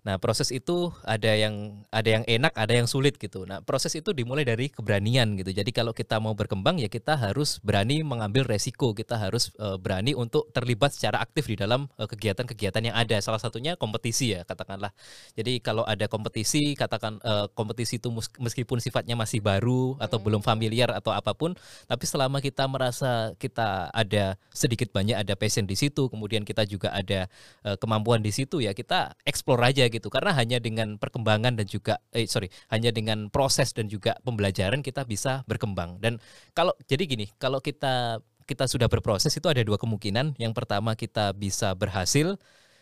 Nah, 0.00 0.16
proses 0.16 0.48
itu 0.48 0.88
ada 1.04 1.28
yang 1.36 1.84
ada 1.92 2.08
yang 2.08 2.24
enak, 2.24 2.56
ada 2.56 2.72
yang 2.72 2.88
sulit 2.88 3.20
gitu. 3.20 3.44
Nah, 3.44 3.60
proses 3.60 3.92
itu 3.92 4.16
dimulai 4.16 4.48
dari 4.48 4.72
keberanian 4.72 5.36
gitu. 5.36 5.52
Jadi 5.52 5.70
kalau 5.76 5.92
kita 5.92 6.16
mau 6.16 6.32
berkembang 6.32 6.80
ya 6.80 6.88
kita 6.88 7.20
harus 7.20 7.60
berani 7.60 8.00
mengambil 8.00 8.48
resiko, 8.48 8.96
kita 8.96 9.20
harus 9.20 9.52
uh, 9.60 9.76
berani 9.76 10.16
untuk 10.16 10.48
terlibat 10.56 10.96
secara 10.96 11.20
aktif 11.20 11.44
di 11.52 11.60
dalam 11.60 11.86
eh, 12.00 12.08
kegiatan-kegiatan 12.08 12.82
yang 12.88 12.96
ada. 12.96 13.20
Salah 13.20 13.42
satunya 13.42 13.76
kompetisi 13.76 14.32
ya, 14.32 14.48
katakanlah. 14.48 14.90
Jadi 15.36 15.60
kalau 15.60 15.84
ada 15.84 16.08
kompetisi, 16.08 16.72
katakan 16.72 17.20
uh, 17.20 17.52
kompetisi 17.52 18.00
itu 18.00 18.08
meskipun 18.40 18.80
sifatnya 18.80 19.20
masih 19.20 19.44
baru 19.44 20.00
atau 20.00 20.16
hmm. 20.16 20.24
belum 20.24 20.42
familiar 20.42 20.88
atau 20.96 21.12
apa 21.12 21.36
pun, 21.36 21.52
tapi 21.84 22.04
selama 22.08 22.40
kita 22.40 22.64
merasa 22.64 23.36
kita 23.36 23.92
ada 23.92 24.40
sedikit 24.48 24.88
banyak 24.96 25.18
ada 25.18 25.36
passion 25.36 25.68
di 25.68 25.76
situ, 25.76 26.08
kemudian 26.08 26.48
kita 26.48 26.64
juga 26.64 26.88
ada 26.96 27.28
uh, 27.68 27.76
kemampuan 27.76 28.24
di 28.24 28.32
situ 28.32 28.64
ya 28.64 28.72
kita 28.72 29.12
explore 29.28 29.60
aja 29.66 29.89
gitu 29.90 30.08
karena 30.08 30.32
hanya 30.32 30.62
dengan 30.62 30.96
perkembangan 30.96 31.58
dan 31.58 31.66
juga 31.66 31.98
eh 32.14 32.24
sorry 32.30 32.48
hanya 32.70 32.94
dengan 32.94 33.28
proses 33.28 33.74
dan 33.74 33.90
juga 33.90 34.16
pembelajaran 34.22 34.80
kita 34.80 35.04
bisa 35.04 35.42
berkembang 35.50 35.98
dan 35.98 36.22
kalau 36.54 36.72
jadi 36.86 37.04
gini 37.04 37.26
kalau 37.36 37.58
kita 37.58 38.22
kita 38.48 38.66
sudah 38.66 38.90
berproses 38.90 39.30
itu 39.34 39.46
ada 39.46 39.62
dua 39.62 39.78
kemungkinan 39.78 40.38
yang 40.38 40.54
pertama 40.54 40.94
kita 40.94 41.34
bisa 41.34 41.74
berhasil 41.74 42.38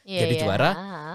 yeah, 0.09 0.25
jadi 0.25 0.35
yeah. 0.35 0.43
juara. 0.43 0.71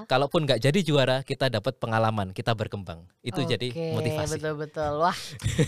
Kalaupun 0.05 0.45
nggak 0.45 0.61
jadi 0.61 0.79
juara, 0.85 1.17
kita 1.25 1.49
dapat 1.49 1.81
pengalaman, 1.81 2.29
kita 2.29 2.53
berkembang. 2.53 3.09
Itu 3.25 3.41
okay, 3.41 3.57
jadi 3.57 3.67
motivasi. 3.97 4.37
Betul 4.37 4.53
betul. 4.61 5.01
Wah, 5.01 5.17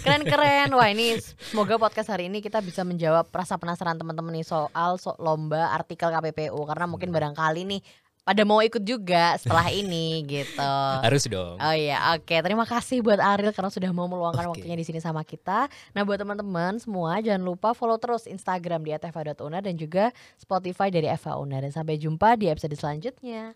keren 0.06 0.24
keren. 0.28 0.70
Wah 0.78 0.88
ini 0.94 1.18
semoga 1.50 1.82
podcast 1.82 2.14
hari 2.14 2.30
ini 2.30 2.46
kita 2.46 2.62
bisa 2.62 2.86
menjawab 2.86 3.26
rasa 3.34 3.58
penasaran 3.58 3.98
teman-teman 3.98 4.38
nih 4.38 4.46
soal 4.46 5.02
so 5.02 5.18
lomba 5.18 5.74
artikel 5.74 6.14
KPPU 6.14 6.62
karena 6.70 6.86
mungkin 6.86 7.10
hmm. 7.10 7.18
barangkali 7.18 7.62
nih 7.66 7.82
pada 8.26 8.42
mau 8.42 8.58
ikut 8.58 8.82
juga 8.82 9.38
setelah 9.38 9.70
ini 9.70 10.26
gitu. 10.26 10.74
Harus 11.06 11.30
dong. 11.30 11.62
Oh 11.62 11.76
iya, 11.78 12.18
oke. 12.18 12.34
Terima 12.34 12.66
kasih 12.66 13.06
buat 13.06 13.22
Ariel 13.22 13.54
karena 13.54 13.70
sudah 13.70 13.94
mau 13.94 14.10
meluangkan 14.10 14.50
okay. 14.50 14.66
waktunya 14.66 14.74
di 14.74 14.82
sini 14.82 14.98
sama 14.98 15.22
kita. 15.22 15.70
Nah, 15.94 16.02
buat 16.02 16.18
teman-teman 16.18 16.82
semua 16.82 17.22
jangan 17.22 17.46
lupa 17.46 17.78
follow 17.78 18.02
terus 18.02 18.26
Instagram 18.26 18.82
di 18.82 18.98
@eva.una 18.98 19.62
dan 19.62 19.78
juga 19.78 20.10
Spotify 20.42 20.90
dari 20.90 21.06
Eva 21.06 21.38
Una 21.38 21.62
dan 21.62 21.70
sampai 21.70 22.02
jumpa 22.02 22.34
di 22.34 22.50
episode 22.50 22.74
selanjutnya. 22.74 23.54